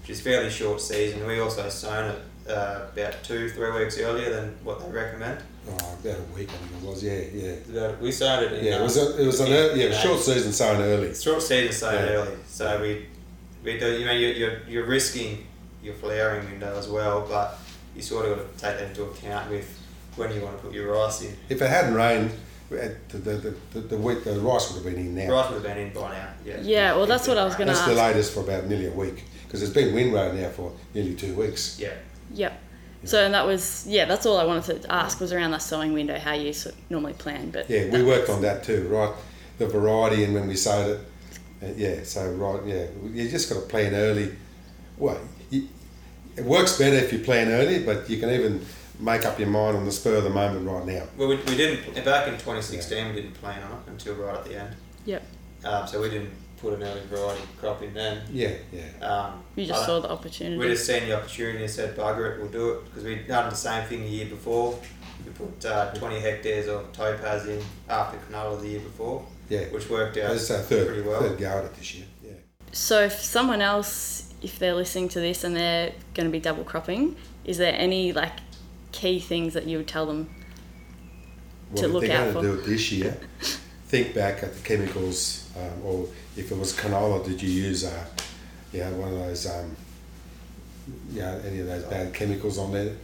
which 0.00 0.10
is 0.10 0.20
fairly 0.20 0.50
short 0.50 0.80
season. 0.80 1.26
We 1.26 1.40
also 1.40 1.68
sown 1.68 2.10
it 2.10 2.50
uh, 2.50 2.86
about 2.92 3.22
two 3.22 3.48
three 3.50 3.70
weeks 3.72 3.98
earlier 3.98 4.30
than 4.30 4.56
what 4.64 4.80
they 4.80 4.90
recommend. 4.90 5.42
Oh, 5.68 5.72
about 6.02 6.18
a 6.18 6.34
week 6.34 6.48
I 6.48 6.52
think 6.56 6.82
it 6.82 6.88
was. 6.88 7.04
Yeah, 7.04 7.20
yeah. 7.32 7.52
About- 7.86 8.00
We 8.00 8.10
sown 8.12 8.44
it 8.44 8.52
in 8.52 8.64
Yeah, 8.64 8.80
it 8.80 8.82
was 8.82 8.96
a, 8.96 9.22
it 9.22 9.26
was 9.26 9.40
an 9.40 9.48
in- 9.48 9.52
early, 9.52 9.80
yeah, 9.80 9.86
in 9.88 9.92
short 10.02 10.20
season 10.20 10.52
sown 10.52 10.80
early. 10.80 11.14
Short 11.14 11.42
season 11.42 11.72
sown 11.72 11.94
Yeah. 11.94 12.12
early, 12.12 12.36
so 12.46 12.80
we 12.80 13.06
we 13.62 13.78
do. 13.78 13.92
You 13.98 14.06
know, 14.06 14.12
you're, 14.12 14.32
you're, 14.32 14.58
you're 14.66 14.86
risking 14.86 15.46
your 15.82 15.94
flowering 15.94 16.44
window 16.50 16.76
as 16.78 16.88
well, 16.88 17.26
but 17.28 17.58
you 17.94 18.02
sort 18.02 18.26
of 18.26 18.36
got 18.38 18.52
to 18.54 18.58
take 18.58 18.78
that 18.78 18.88
into 18.88 19.04
account 19.04 19.50
with 19.50 19.68
when 20.16 20.32
you 20.34 20.40
want 20.40 20.56
to 20.56 20.62
put 20.62 20.72
your 20.74 20.92
rice 20.92 21.22
in. 21.22 21.36
If 21.48 21.60
it 21.62 21.68
hadn't 21.68 21.94
rained, 21.94 22.30
the 22.70 22.96
the, 23.08 23.18
the, 23.18 23.54
the, 23.72 23.80
the, 23.80 23.96
wheat, 23.98 24.24
the 24.24 24.38
rice 24.40 24.72
would 24.72 24.82
have 24.82 24.94
been 24.94 25.04
in 25.06 25.14
now. 25.14 25.30
Rice 25.32 25.50
would 25.50 25.62
have 25.62 25.62
been 25.62 25.78
in 25.86 25.92
by 25.92 26.12
now. 26.12 26.28
Yeah. 26.44 26.60
Yeah, 26.62 26.96
well, 26.96 27.06
that's 27.06 27.28
what 27.28 27.36
I 27.38 27.44
was 27.44 27.54
gonna 27.54 27.72
ask. 27.72 27.80
That's 27.80 27.90
ask. 27.90 27.96
the 27.96 28.02
latest 28.02 28.34
for 28.34 28.40
about 28.40 28.66
nearly 28.66 28.86
a 28.86 28.92
week 28.92 29.24
because 29.50 29.64
it's 29.64 29.72
been 29.72 29.92
windrow 29.92 30.30
now 30.32 30.48
for 30.48 30.70
nearly 30.94 31.12
two 31.16 31.34
weeks. 31.34 31.76
Yeah. 31.80 31.94
Yep. 32.34 32.60
So 33.02 33.24
and 33.24 33.34
that 33.34 33.44
was 33.44 33.84
yeah, 33.88 34.04
that's 34.04 34.24
all 34.24 34.38
I 34.38 34.44
wanted 34.44 34.82
to 34.82 34.92
ask 34.92 35.18
was 35.18 35.32
around 35.32 35.50
that 35.50 35.62
sowing 35.62 35.92
window, 35.92 36.16
how 36.20 36.34
you 36.34 36.52
sort 36.52 36.76
of 36.76 36.80
normally 36.88 37.14
plan. 37.14 37.50
But 37.50 37.68
Yeah, 37.68 37.84
we 37.86 37.90
that- 37.90 38.06
worked 38.06 38.30
on 38.30 38.42
that 38.42 38.62
too, 38.62 38.86
right? 38.88 39.12
The 39.58 39.66
variety 39.66 40.22
and 40.22 40.34
when 40.34 40.46
we 40.46 40.54
sowed 40.54 41.00
it. 41.00 41.06
Uh, 41.62 41.72
yeah, 41.76 42.02
so 42.04 42.30
right, 42.32 42.64
yeah, 42.64 42.86
you 43.12 43.28
just 43.28 43.52
got 43.52 43.60
to 43.60 43.66
plan 43.66 43.92
early. 43.94 44.34
Well, 44.96 45.20
you, 45.50 45.68
it 46.36 46.44
works 46.44 46.78
better 46.78 46.96
if 46.96 47.12
you 47.12 47.18
plan 47.18 47.48
early, 47.48 47.84
but 47.84 48.08
you 48.08 48.18
can 48.18 48.30
even 48.30 48.64
make 48.98 49.26
up 49.26 49.38
your 49.38 49.48
mind 49.48 49.76
on 49.76 49.84
the 49.84 49.92
spur 49.92 50.14
of 50.16 50.24
the 50.24 50.30
moment 50.30 50.66
right 50.66 50.86
now. 50.86 51.02
Well, 51.18 51.28
we, 51.28 51.36
we 51.36 51.56
didn't 51.56 52.02
back 52.04 52.28
in 52.28 52.34
2016. 52.34 53.08
We 53.08 53.20
didn't 53.20 53.34
plan 53.34 53.62
on 53.62 53.72
it 53.72 53.78
until 53.88 54.14
right 54.14 54.36
at 54.36 54.44
the 54.46 54.58
end. 54.58 54.76
Yep. 55.04 55.22
Um, 55.64 55.86
so 55.86 56.00
we 56.00 56.08
didn't 56.08 56.30
put 56.60 56.74
an 56.74 56.82
early 56.82 57.00
variety 57.06 57.42
crop 57.58 57.82
in 57.82 57.94
then. 57.94 58.22
Yeah, 58.30 58.52
yeah. 58.72 59.06
Um, 59.06 59.42
You 59.56 59.66
just 59.66 59.86
saw 59.86 60.00
the 60.00 60.10
opportunity. 60.10 60.58
We 60.58 60.68
just 60.68 60.86
seen 60.86 61.08
the 61.08 61.16
opportunity 61.16 61.62
and 61.62 61.70
said, 61.70 61.96
bugger 61.96 62.34
it, 62.34 62.40
we'll 62.40 62.50
do 62.50 62.70
it. 62.72 62.84
Because 62.84 63.04
we'd 63.04 63.26
done 63.26 63.48
the 63.50 63.56
same 63.56 63.84
thing 63.86 64.02
the 64.02 64.08
year 64.08 64.26
before. 64.26 64.78
We 65.24 65.32
put 65.32 65.64
uh, 65.64 65.92
20 65.94 66.20
hectares 66.20 66.68
of 66.68 66.92
topaz 66.92 67.46
in 67.46 67.60
after 67.88 68.18
canola 68.18 68.60
the 68.60 68.68
year 68.68 68.80
before, 68.80 69.24
Yeah. 69.48 69.64
which 69.70 69.88
worked 69.88 70.16
out 70.18 70.30
That's 70.32 70.50
our 70.50 70.62
pretty 70.62 71.02
well. 71.02 71.20
third 71.20 71.38
go 71.38 71.46
at 71.48 71.64
it 71.64 71.74
this 71.76 71.94
year. 71.94 72.06
Yeah. 72.24 72.30
So 72.72 73.02
if 73.02 73.12
someone 73.14 73.62
else, 73.62 74.32
if 74.42 74.58
they're 74.58 74.74
listening 74.74 75.08
to 75.10 75.20
this 75.20 75.44
and 75.44 75.56
they're 75.56 75.92
going 76.14 76.26
to 76.26 76.32
be 76.32 76.40
double 76.40 76.64
cropping, 76.64 77.16
is 77.44 77.58
there 77.58 77.74
any 77.76 78.12
like 78.12 78.32
key 78.92 79.18
things 79.18 79.54
that 79.54 79.66
you 79.66 79.78
would 79.78 79.88
tell 79.88 80.06
them? 80.06 80.28
To 81.76 81.82
Well, 81.82 81.90
look 81.90 82.04
if 82.04 82.08
they're 82.10 82.32
going 82.32 82.44
to 82.46 82.52
do 82.52 82.58
it 82.60 82.66
this 82.66 82.90
year, 82.92 83.16
think 83.86 84.14
back 84.14 84.42
at 84.42 84.54
the 84.54 84.60
chemicals, 84.62 85.39
um, 85.56 85.84
or 85.84 86.08
if 86.36 86.50
it 86.50 86.58
was 86.58 86.72
canola, 86.72 87.24
did 87.24 87.42
you 87.42 87.50
use, 87.50 87.84
uh, 87.84 88.04
yeah, 88.72 88.90
one 88.90 89.12
of 89.12 89.18
those, 89.18 89.46
um, 89.46 89.76
yeah, 91.10 91.38
any 91.44 91.60
of 91.60 91.66
those 91.66 91.84
bad 91.84 92.12
chemicals 92.14 92.58
on 92.58 92.72
there? 92.72 92.94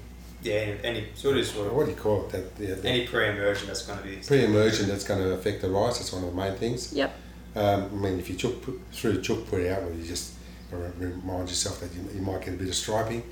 Yeah, 0.42 0.54
any, 0.54 0.84
any 0.84 1.06
sort 1.14 1.38
of 1.38 1.46
sort 1.46 1.66
of 1.66 1.72
What 1.72 1.86
do 1.86 1.92
you 1.92 1.96
call 1.96 2.26
it? 2.26 2.30
That 2.30 2.44
yeah, 2.62 2.74
the 2.74 2.88
any 2.88 3.06
pre-emergent 3.06 3.66
that's 3.66 3.86
going 3.86 3.98
to 3.98 4.04
be 4.04 4.16
pre-emergent 4.16 4.88
that's 4.88 5.04
going 5.04 5.20
to 5.20 5.32
affect 5.32 5.62
the 5.62 5.70
rice. 5.70 5.98
That's 5.98 6.12
one 6.12 6.24
of 6.24 6.30
the 6.30 6.36
main 6.36 6.54
things. 6.54 6.92
Yep. 6.92 7.12
Um, 7.56 7.84
I 7.84 7.96
mean, 7.96 8.18
if 8.18 8.28
you 8.28 8.36
chook, 8.36 8.62
put, 8.62 8.78
threw 8.92 9.20
chook 9.22 9.48
put 9.48 9.66
out, 9.66 9.82
well, 9.82 9.94
you 9.94 10.04
just 10.04 10.34
remind 10.70 11.48
yourself 11.48 11.80
that 11.80 11.92
you, 11.94 12.06
you 12.14 12.20
might 12.20 12.44
get 12.44 12.54
a 12.54 12.56
bit 12.56 12.68
of 12.68 12.74
striping, 12.74 13.22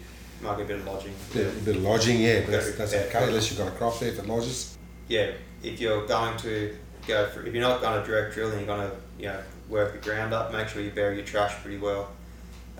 might 0.42 0.56
be 0.56 0.62
a 0.62 0.66
bit 0.66 0.78
of 0.78 0.86
lodging. 0.86 1.12
a 1.30 1.34
bit, 1.34 1.46
a 1.46 1.60
bit 1.60 1.76
of 1.76 1.82
lodging, 1.82 2.20
yeah, 2.20 2.40
but 2.40 2.52
that's, 2.52 2.74
that's 2.76 2.92
prepared 2.92 3.14
okay 3.14 3.28
unless 3.28 3.50
you've 3.50 3.58
got 3.58 3.68
a 3.68 3.72
crop 3.72 3.98
there 3.98 4.08
if 4.08 4.18
it 4.18 4.26
lodges. 4.26 4.76
yeah, 5.08 5.32
if 5.62 5.80
you're 5.80 6.06
going 6.06 6.36
to 6.38 6.74
go 7.06 7.26
for, 7.28 7.44
if 7.44 7.52
you're 7.52 7.62
not 7.62 7.80
going 7.80 8.00
to 8.00 8.06
direct 8.06 8.34
drill 8.34 8.50
and 8.50 8.60
you're 8.60 8.76
going 8.76 8.90
to, 8.90 8.96
you 9.18 9.26
know, 9.26 9.40
work 9.68 9.92
the 9.92 9.98
ground 10.10 10.32
up, 10.34 10.52
make 10.52 10.68
sure 10.68 10.82
you 10.82 10.90
bury 10.90 11.16
your 11.16 11.24
trash 11.24 11.54
pretty 11.62 11.78
well. 11.78 12.10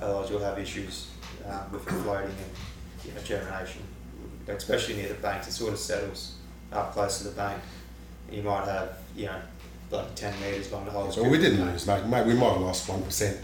Otherwise, 0.01 0.31
you'll 0.31 0.41
have 0.41 0.59
issues 0.59 1.09
um, 1.49 1.71
with 1.73 1.87
it 1.87 1.91
floating 2.03 2.27
and 2.31 3.07
you 3.07 3.13
know, 3.13 3.21
germination, 3.23 3.83
especially 4.49 4.97
near 4.97 5.09
the 5.09 5.15
banks. 5.15 5.47
It 5.49 5.53
sort 5.53 5.73
of 5.73 5.79
settles 5.79 6.35
up 6.73 6.93
close 6.93 7.19
to 7.19 7.25
the 7.25 7.31
bank. 7.35 7.61
You 8.31 8.43
might 8.43 8.65
have, 8.67 8.99
you 9.17 9.27
know, 9.27 9.41
like 9.91 10.15
10 10.17 10.41
metres 10.41 10.73
along 10.73 10.87
the 10.87 10.91
whole 10.91 11.11
So 11.13 11.29
we 11.29 11.39
didn't 11.39 11.65
lose, 11.65 11.87
mate. 11.87 12.05
mate 12.07 12.27
we 12.27 12.35
might 12.35 12.53
have 12.53 12.61
lost 12.63 12.89
one 12.89 13.03
percent. 13.03 13.39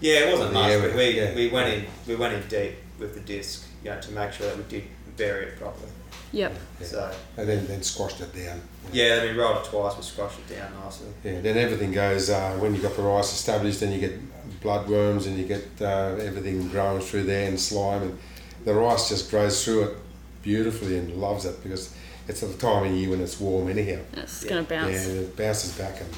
Yeah, 0.00 0.26
it 0.26 0.30
wasn't 0.32 0.52
much, 0.52 0.74
we- 0.76 0.80
but 0.88 0.94
we, 0.96 1.10
yeah. 1.10 1.34
we 1.34 1.48
went 1.48 1.72
in 1.72 1.86
we 2.06 2.14
went 2.16 2.34
in 2.34 2.46
deep 2.48 2.74
with 2.98 3.14
the 3.14 3.20
disc, 3.20 3.66
you 3.82 3.90
know, 3.90 4.00
to 4.00 4.12
make 4.12 4.32
sure 4.32 4.46
that 4.46 4.56
we 4.56 4.62
did 4.64 4.84
bury 5.16 5.46
it 5.46 5.58
properly. 5.58 5.90
Yep. 6.32 6.52
Yeah. 6.80 6.86
So 6.86 7.12
And 7.36 7.48
then, 7.48 7.66
then 7.66 7.82
squashed 7.82 8.20
it 8.20 8.34
down. 8.34 8.60
yeah, 8.92 9.22
we 9.22 9.30
rolled 9.30 9.64
it 9.64 9.68
twice, 9.70 9.96
we 9.96 10.02
squashed 10.02 10.38
it 10.40 10.56
down 10.56 10.72
nicely. 10.84 11.06
Yeah, 11.24 11.40
then 11.40 11.56
everything 11.56 11.92
goes, 11.92 12.28
uh, 12.30 12.52
when 12.58 12.74
you've 12.74 12.82
got 12.82 12.96
the 12.96 13.02
rice 13.02 13.32
established, 13.32 13.80
then 13.80 13.92
you 13.92 14.00
get 14.00 14.18
bloodworms 14.60 15.26
and 15.26 15.38
you 15.38 15.44
get 15.44 15.64
uh, 15.80 16.16
everything 16.20 16.68
growing 16.68 17.00
through 17.00 17.24
there 17.24 17.48
and 17.48 17.58
slime. 17.58 18.02
And 18.02 18.18
the 18.64 18.74
rice 18.74 19.08
just 19.08 19.30
grows 19.30 19.64
through 19.64 19.84
it 19.84 19.96
beautifully 20.42 20.98
and 20.98 21.14
loves 21.16 21.44
it 21.44 21.62
because 21.62 21.94
it's 22.28 22.42
at 22.42 22.50
the 22.50 22.58
time 22.58 22.86
of 22.86 22.92
year 22.92 23.10
when 23.10 23.20
it's 23.20 23.38
warm 23.40 23.68
anyhow. 23.68 24.00
It's 24.14 24.42
Yeah. 24.42 24.50
going 24.50 24.64
to 24.64 24.68
bounce. 24.68 24.92
Yeah, 24.92 25.00
and 25.12 25.18
it 25.20 25.36
bounces 25.36 25.72
back 25.72 26.00
and 26.00 26.10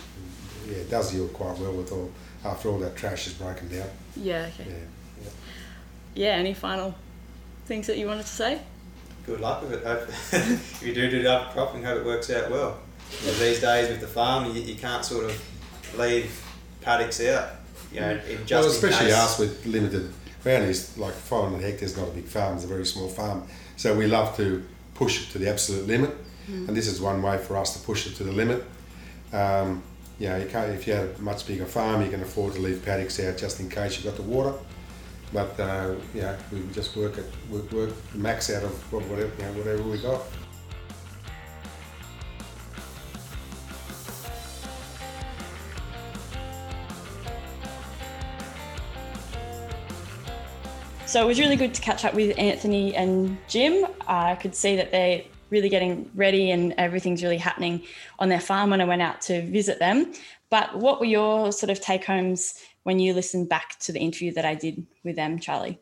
yeah, 0.70 0.76
it 0.78 0.90
does 0.90 1.14
yield 1.14 1.32
quite 1.32 1.58
well 1.58 1.72
with 1.72 1.92
all 1.92 2.10
after 2.44 2.68
all 2.70 2.78
that 2.78 2.96
trash 2.96 3.26
is 3.26 3.34
broken 3.34 3.68
down. 3.68 3.88
Yeah. 4.16 4.48
Okay. 4.54 4.70
Yeah. 4.70 5.30
Yeah. 6.14 6.28
Any 6.36 6.54
final 6.54 6.94
things 7.66 7.86
that 7.88 7.98
you 7.98 8.06
wanted 8.06 8.22
to 8.26 8.32
say? 8.32 8.60
Good 9.28 9.40
luck 9.40 9.60
with 9.60 9.74
it. 9.74 9.84
Hope 9.84 10.08
if 10.32 10.82
you 10.82 10.94
do 10.94 11.10
do 11.10 11.20
double 11.20 11.52
cropping, 11.52 11.84
hope 11.84 11.98
it 11.98 12.06
works 12.06 12.30
out 12.30 12.50
well. 12.50 12.78
You 13.20 13.26
know, 13.26 13.34
these 13.34 13.60
days 13.60 13.90
with 13.90 14.00
the 14.00 14.06
farm, 14.06 14.46
you, 14.46 14.62
you 14.62 14.74
can't 14.74 15.04
sort 15.04 15.26
of 15.26 15.98
leave 15.98 16.42
paddocks 16.80 17.20
out. 17.20 17.50
You 17.92 18.00
know, 18.00 18.20
in 18.26 18.46
just 18.46 18.52
well, 18.52 18.64
in 18.64 18.70
especially 18.70 19.08
case. 19.08 19.16
us 19.16 19.38
with 19.38 19.66
limited. 19.66 20.10
We 20.46 20.52
only 20.52 20.74
like 20.96 21.12
500 21.12 21.60
hectares, 21.60 21.94
not 21.94 22.08
a 22.08 22.12
big 22.12 22.24
farm. 22.24 22.54
It's 22.54 22.64
a 22.64 22.68
very 22.68 22.86
small 22.86 23.08
farm, 23.08 23.46
so 23.76 23.94
we 23.94 24.06
love 24.06 24.34
to 24.38 24.64
push 24.94 25.22
it 25.28 25.32
to 25.32 25.38
the 25.38 25.50
absolute 25.50 25.86
limit, 25.86 26.16
and 26.46 26.74
this 26.74 26.86
is 26.86 26.98
one 26.98 27.20
way 27.20 27.36
for 27.36 27.58
us 27.58 27.78
to 27.78 27.84
push 27.84 28.06
it 28.06 28.14
to 28.16 28.24
the 28.24 28.32
limit. 28.32 28.64
Um, 29.34 29.82
you 30.18 30.30
know, 30.30 30.38
you 30.38 30.46
can't, 30.46 30.70
if 30.72 30.86
you 30.86 30.94
had 30.94 31.10
a 31.18 31.20
much 31.20 31.46
bigger 31.46 31.66
farm, 31.66 32.02
you 32.02 32.10
can 32.10 32.22
afford 32.22 32.54
to 32.54 32.60
leave 32.60 32.82
paddocks 32.82 33.20
out 33.20 33.36
just 33.36 33.60
in 33.60 33.68
case 33.68 33.96
you've 33.96 34.06
got 34.06 34.16
the 34.16 34.22
water. 34.22 34.54
But 35.32 35.58
uh, 35.60 35.94
yeah, 36.14 36.36
we 36.50 36.62
just 36.72 36.96
work 36.96 37.18
at 37.18 37.24
work, 37.50 37.70
work 37.72 37.90
max 38.14 38.50
out 38.50 38.64
of 38.64 38.92
whatever 38.92 39.30
you 39.38 39.44
know, 39.44 39.52
whatever 39.52 39.82
we 39.82 39.98
got. 39.98 40.22
So 51.08 51.22
it 51.22 51.26
was 51.26 51.40
really 51.40 51.56
good 51.56 51.72
to 51.72 51.80
catch 51.80 52.04
up 52.04 52.12
with 52.12 52.38
Anthony 52.38 52.94
and 52.94 53.38
Jim. 53.48 53.86
I 54.06 54.34
could 54.34 54.54
see 54.54 54.76
that 54.76 54.90
they're 54.90 55.22
really 55.48 55.70
getting 55.70 56.10
ready 56.14 56.50
and 56.50 56.74
everything's 56.76 57.22
really 57.22 57.38
happening 57.38 57.82
on 58.18 58.28
their 58.28 58.40
farm 58.40 58.68
when 58.68 58.82
I 58.82 58.84
went 58.84 59.00
out 59.00 59.22
to 59.22 59.40
visit 59.46 59.78
them. 59.78 60.12
But 60.50 60.76
what 60.76 61.00
were 61.00 61.06
your 61.06 61.50
sort 61.50 61.70
of 61.70 61.80
take 61.80 62.04
homes 62.04 62.54
when 62.88 62.98
you 62.98 63.12
listen 63.12 63.44
back 63.44 63.78
to 63.78 63.92
the 63.92 64.00
interview 64.00 64.32
that 64.32 64.46
I 64.46 64.54
did 64.54 64.86
with 65.04 65.14
them, 65.14 65.38
Charlie? 65.38 65.78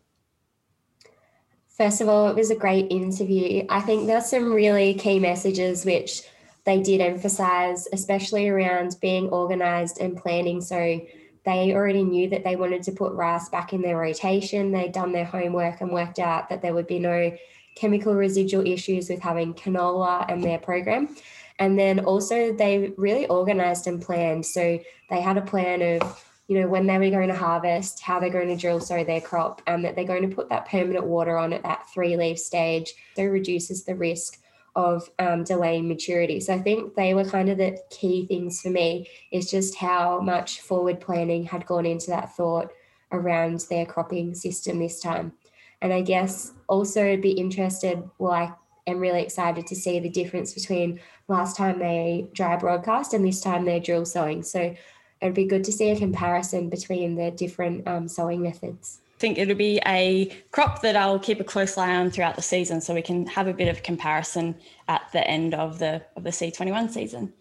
First 1.69 2.01
of 2.01 2.09
all, 2.09 2.27
it 2.27 2.35
was 2.35 2.51
a 2.51 2.57
great 2.57 2.91
interview. 2.91 3.65
I 3.69 3.81
think 3.81 4.09
there's 4.09 4.29
some 4.29 4.53
really 4.53 4.93
key 4.95 5.21
messages 5.21 5.85
which 5.85 6.23
they 6.65 6.83
did 6.83 7.01
emphasize, 7.01 7.87
especially 7.93 8.49
around 8.49 8.97
being 9.01 9.29
organized 9.29 10.01
and 10.01 10.17
planning. 10.17 10.61
So 10.61 11.01
they 11.45 11.73
already 11.75 12.03
knew 12.03 12.29
that 12.31 12.43
they 12.43 12.57
wanted 12.57 12.83
to 12.83 12.91
put 12.91 13.13
rice 13.13 13.49
back 13.51 13.73
in 13.73 13.83
their 13.83 13.99
rotation. 13.99 14.73
They'd 14.73 14.91
done 14.91 15.13
their 15.13 15.25
homework 15.25 15.83
and 15.83 15.93
worked 15.93 16.19
out 16.19 16.49
that 16.49 16.61
there 16.61 16.75
would 16.75 16.89
be 16.89 16.99
no 16.99 17.37
chemical 17.77 18.15
residual 18.17 18.67
issues 18.67 19.09
with 19.09 19.21
having 19.21 19.55
canola 19.55 20.27
and 20.29 20.43
their 20.43 20.59
program. 20.59 21.15
And 21.61 21.79
then 21.79 22.01
also 22.01 22.53
they 22.53 22.93
really 22.97 23.29
organized 23.29 23.87
and 23.87 24.03
planned. 24.03 24.45
So 24.45 24.81
they 25.09 25.21
had 25.21 25.37
a 25.37 25.43
plan 25.43 25.83
of, 25.83 26.26
you 26.49 26.61
know, 26.61 26.69
when 26.69 26.87
they 26.87 26.99
were 26.99 27.11
going 27.11 27.29
to 27.29 27.35
harvest, 27.35 28.01
how 28.01 28.21
they're 28.21 28.31
going 28.31 28.49
to 28.49 28.57
drill 28.57 28.81
sow 28.81 29.03
their 29.03 29.21
crop, 29.21 29.63
and 29.67 29.85
that 29.85 29.97
they're 29.97 30.05
going 30.05 30.29
to 30.29 30.35
put 30.35 30.49
that 30.49 30.69
permanent 30.69 31.05
water 31.05 31.37
on 31.37 31.53
at 31.53 31.63
that 31.65 31.89
three 31.93 32.17
leaf 32.17 32.39
stage. 32.39 32.95
So 33.17 33.25
reduces 33.25 33.85
the 33.85 33.97
risk 33.97 34.41
of 34.77 35.09
um, 35.19 35.43
delaying 35.43 35.89
maturity. 35.89 36.39
So 36.39 36.55
I 36.55 36.61
think 36.61 36.95
they 36.95 37.15
were 37.15 37.25
kind 37.25 37.49
of 37.49 37.57
the 37.57 37.79
key 37.91 38.27
things 38.27 38.61
for 38.61 38.69
me 38.69 39.09
is 39.33 39.51
just 39.51 39.75
how 39.77 40.21
much 40.21 40.61
forward 40.61 41.01
planning 41.01 41.45
had 41.45 41.67
gone 41.67 41.87
into 41.87 42.11
that 42.11 42.37
thought 42.37 42.71
around 43.11 43.65
their 43.71 43.87
cropping 43.87 44.35
system 44.35 44.79
this 44.79 45.01
time. 45.01 45.33
And 45.81 45.93
I 45.93 46.03
guess 46.03 46.53
also 46.69 47.17
be 47.17 47.33
interested, 47.33 48.03
well, 48.19 48.33
I 48.33 48.53
am 48.87 48.99
really 48.99 49.23
excited 49.23 49.67
to 49.67 49.75
see 49.75 49.99
the 49.99 50.11
difference 50.11 50.53
between 50.53 51.01
last 51.29 51.57
time 51.57 51.79
they 51.79 52.29
dry 52.35 52.57
broadcast 52.57 53.15
and 53.15 53.25
this 53.27 53.41
time 53.41 53.65
they're 53.65 53.81
drill 53.81 54.05
sowing. 54.05 54.43
So 54.43 54.75
it'd 55.21 55.35
be 55.35 55.47
good 55.47 55.65
to 55.65 55.73
see 55.73 55.91
a 55.91 55.97
comparison 55.97 56.69
between 56.69 57.15
the 57.17 57.31
different 57.31 57.87
um, 57.87 58.09
sowing 58.09 58.43
methods 58.43 59.01
I 59.17 59.19
think 59.19 59.39
it'll 59.39 59.55
be 59.55 59.81
a 59.87 60.31
crop 60.51 60.83
that 60.83 60.95
I'll 60.95 61.19
keep 61.19 61.41
a 61.41 61.45
close 61.45 61.79
eye 61.79 61.97
on 61.97 62.11
throughout 62.11 62.37
the 62.37 62.43
season, 62.43 62.83
so 62.83 62.93
we 62.93 63.01
can 63.01 63.27
have 63.29 63.47
a 63.47 63.55
bit 63.55 63.69
of 63.69 63.83
comparison 63.83 64.55
at 64.89 65.11
the 65.15 65.27
end 65.27 65.55
of 65.55 65.79
the 65.79 66.03
of 66.17 66.25
the 66.25 66.31
C21 66.31 66.91
season. 66.91 67.33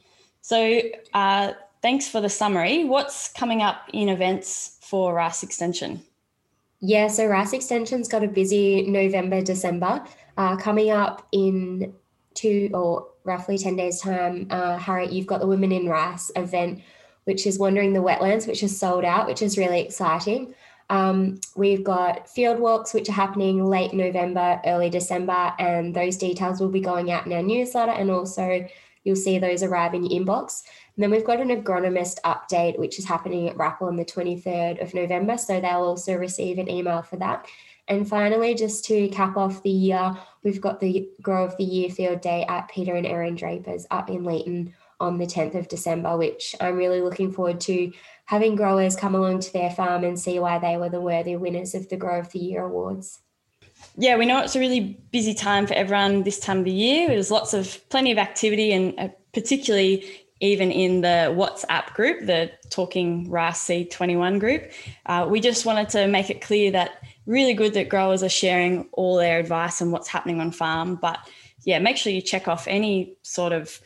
So, 0.42 0.80
uh, 1.14 1.52
thanks 1.82 2.08
for 2.08 2.22
the 2.22 2.30
summary. 2.30 2.86
What's 2.86 3.28
coming 3.34 3.62
up 3.62 3.90
in 3.92 4.08
events 4.08 4.78
for 4.84 5.14
Rice 5.14 5.44
Extension? 5.44 6.02
Yeah, 6.80 7.08
so 7.08 7.26
Rice 7.26 7.52
Extension's 7.52 8.08
got 8.08 8.24
a 8.24 8.28
busy 8.28 8.84
November, 8.84 9.42
December. 9.42 10.06
Uh, 10.38 10.56
coming 10.56 10.92
up 10.92 11.28
in 11.34 11.94
two 12.36 12.70
or 12.74 13.08
roughly 13.26 13.58
10 13.58 13.76
days' 13.76 14.00
time, 14.00 14.48
uh, 14.50 14.78
Harriet, 14.78 15.12
you've 15.12 15.28
got 15.28 15.42
the 15.42 15.48
Women 15.48 15.74
in 15.74 15.90
Rice 15.90 16.32
event, 16.38 16.82
which 17.26 17.46
is 17.46 17.60
Wandering 17.60 17.94
the 17.94 18.02
Wetlands, 18.02 18.48
which 18.48 18.64
is 18.64 18.80
sold 18.80 19.04
out, 19.04 19.28
which 19.28 19.42
is 19.42 19.58
really 19.58 19.82
exciting. 19.82 20.56
Um, 20.90 21.40
we've 21.56 21.84
got 21.84 22.30
field 22.30 22.60
walks, 22.60 22.94
which 22.94 23.10
are 23.10 23.14
happening 23.14 23.66
late 23.66 23.94
November, 23.94 24.62
early 24.66 24.90
December, 24.90 25.54
and 25.60 25.96
those 25.96 26.18
details 26.18 26.60
will 26.60 26.70
be 26.70 26.82
going 26.82 27.12
out 27.12 27.26
in 27.26 27.34
our 27.34 27.42
newsletter. 27.42 27.92
And 27.92 28.12
also, 28.12 28.68
you'll 29.04 29.16
see 29.16 29.40
those 29.40 29.64
arrive 29.64 29.94
in 29.94 30.06
your 30.06 30.22
inbox. 30.22 30.64
And 30.96 31.04
then 31.04 31.12
we've 31.12 31.26
got 31.26 31.42
an 31.42 31.50
agronomist 31.50 32.20
update, 32.22 32.78
which 32.78 33.00
is 33.00 33.06
happening 33.06 33.50
at 33.50 33.58
RAPL 33.58 33.88
on 33.88 33.96
the 33.96 34.06
23rd 34.06 34.82
of 34.82 34.94
November. 34.94 35.38
So 35.38 35.60
they'll 35.60 35.82
also 35.82 36.16
receive 36.16 36.58
an 36.58 36.70
email 36.70 37.02
for 37.02 37.18
that. 37.18 37.48
And 37.88 38.08
finally, 38.08 38.56
just 38.56 38.86
to 38.86 39.08
cap 39.10 39.38
off 39.38 39.62
the 39.62 39.70
year, 39.70 40.16
we've 40.44 40.62
got 40.62 40.80
the 40.80 41.08
Grow 41.22 41.46
of 41.46 41.56
the 41.58 41.64
Year 41.64 41.90
field 41.90 42.22
day 42.22 42.44
at 42.48 42.68
Peter 42.68 42.96
and 42.96 43.06
Erin 43.06 43.36
Drapers 43.36 43.86
up 43.92 44.10
in 44.10 44.24
Leeton 44.24 44.74
on 45.06 45.18
the 45.18 45.26
10th 45.26 45.56
of 45.56 45.68
December, 45.68 46.18
which 46.18 46.56
I'm 46.60 46.76
really 46.76 47.02
looking 47.02 47.32
forward 47.32 47.62
to 47.62 47.92
having 48.26 48.56
growers 48.56 48.96
come 48.96 49.16
along 49.16 49.40
to 49.40 49.54
their 49.54 49.70
farm 49.70 50.04
and 50.04 50.20
see 50.20 50.40
why 50.40 50.60
they 50.60 50.78
were 50.78 50.90
the 50.90 51.02
worthy 51.02 51.36
winners 51.36 51.76
of 51.76 51.88
the 51.90 51.98
Grow 51.98 52.20
of 52.20 52.32
the 52.32 52.40
Year 52.40 52.64
awards. 52.66 53.20
Yeah, 53.98 54.18
we 54.18 54.26
know 54.26 54.42
it's 54.42 54.56
a 54.56 54.60
really 54.60 55.00
busy 55.12 55.34
time 55.34 55.68
for 55.68 55.74
everyone 55.74 56.24
this 56.24 56.40
time 56.40 56.60
of 56.60 56.66
the 56.66 56.72
year. 56.72 57.08
There's 57.08 57.32
lots 57.32 57.54
of 57.54 57.88
plenty 57.90 58.12
of 58.12 58.18
activity, 58.18 58.74
and 58.74 58.94
uh, 59.00 59.10
particularly 59.34 60.26
even 60.42 60.72
in 60.72 61.02
the 61.02 61.34
WhatsApp 61.34 61.94
group, 61.94 62.26
the 62.26 62.52
Talking 62.70 63.30
Rice 63.30 63.66
C21 63.68 64.40
group. 64.40 64.70
Uh, 65.06 65.26
we 65.30 65.40
just 65.40 65.66
wanted 65.66 65.90
to 65.90 66.08
make 66.08 66.30
it 66.30 66.42
clear 66.42 66.72
that 66.72 67.02
really 67.26 67.54
good 67.54 67.74
that 67.74 67.90
growers 67.90 68.22
are 68.22 68.30
sharing 68.30 68.88
all 68.92 69.16
their 69.16 69.40
advice 69.40 69.82
and 69.82 69.92
what's 69.92 70.10
happening 70.10 70.42
on 70.42 70.52
farm. 70.52 70.96
But 70.96 71.20
yeah, 71.64 71.80
make 71.80 71.98
sure 71.98 72.12
you 72.12 72.22
check 72.22 72.48
off 72.48 72.68
any 72.68 73.18
sort 73.24 73.54
of 73.54 73.80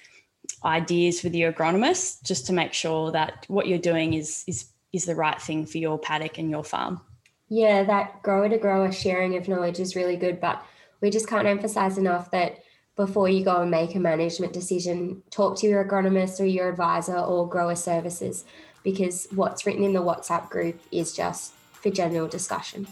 ideas 0.64 1.24
with 1.24 1.36
your 1.36 1.52
agronomist 1.54 2.24
just 2.24 2.46
to 2.48 2.54
make 2.54 2.74
sure 2.74 3.12
that 3.12 3.46
what 3.48 3.68
you're 3.68 3.78
doing 3.78 4.14
is 4.14 4.44
is 4.48 4.72
is 4.92 5.06
the 5.06 5.16
right 5.16 5.42
thing 5.42 5.66
for 5.66 5.78
your 5.78 6.00
paddock 6.00 6.38
and 6.38 6.50
your 6.50 6.64
farm. 6.64 7.00
Yeah, 7.48 7.84
that 7.84 8.22
grower 8.24 8.50
to 8.50 8.58
grower 8.58 8.92
sharing 8.92 9.38
of 9.38 9.48
knowledge 9.48 9.80
is 9.80 9.96
really 9.96 10.18
good, 10.18 10.40
but 10.40 10.64
we 11.02 11.10
just 11.10 11.28
can't 11.28 11.48
emphasize 11.48 11.98
enough 11.98 12.32
that 12.32 12.60
before 12.96 13.30
you 13.30 13.46
go 13.46 13.62
and 13.62 13.72
make 13.72 13.96
a 13.96 14.00
management 14.00 14.52
decision, 14.52 15.24
talk 15.30 15.58
to 15.58 15.68
your 15.68 15.86
agronomist 15.86 16.40
or 16.40 16.46
your 16.46 16.70
advisor 16.70 17.18
or 17.18 17.48
grower 17.48 17.76
services 17.76 18.44
because 18.84 19.28
what's 19.34 19.66
written 19.66 19.84
in 19.84 19.94
the 19.94 20.02
WhatsApp 20.02 20.50
group 20.50 20.80
is 20.92 21.16
just 21.16 21.54
for 21.72 21.90
general 21.90 22.28
discussion. 22.28 22.88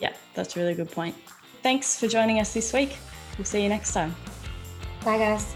Yeah, 0.00 0.14
that's 0.34 0.56
a 0.56 0.60
really 0.60 0.74
good 0.74 0.90
point. 0.90 1.14
Thanks 1.62 1.98
for 1.98 2.08
joining 2.08 2.40
us 2.40 2.54
this 2.54 2.72
week. 2.72 2.96
We'll 3.36 3.44
see 3.44 3.62
you 3.62 3.68
next 3.68 3.92
time. 3.92 4.14
Bye, 5.04 5.18
guys. 5.18 5.54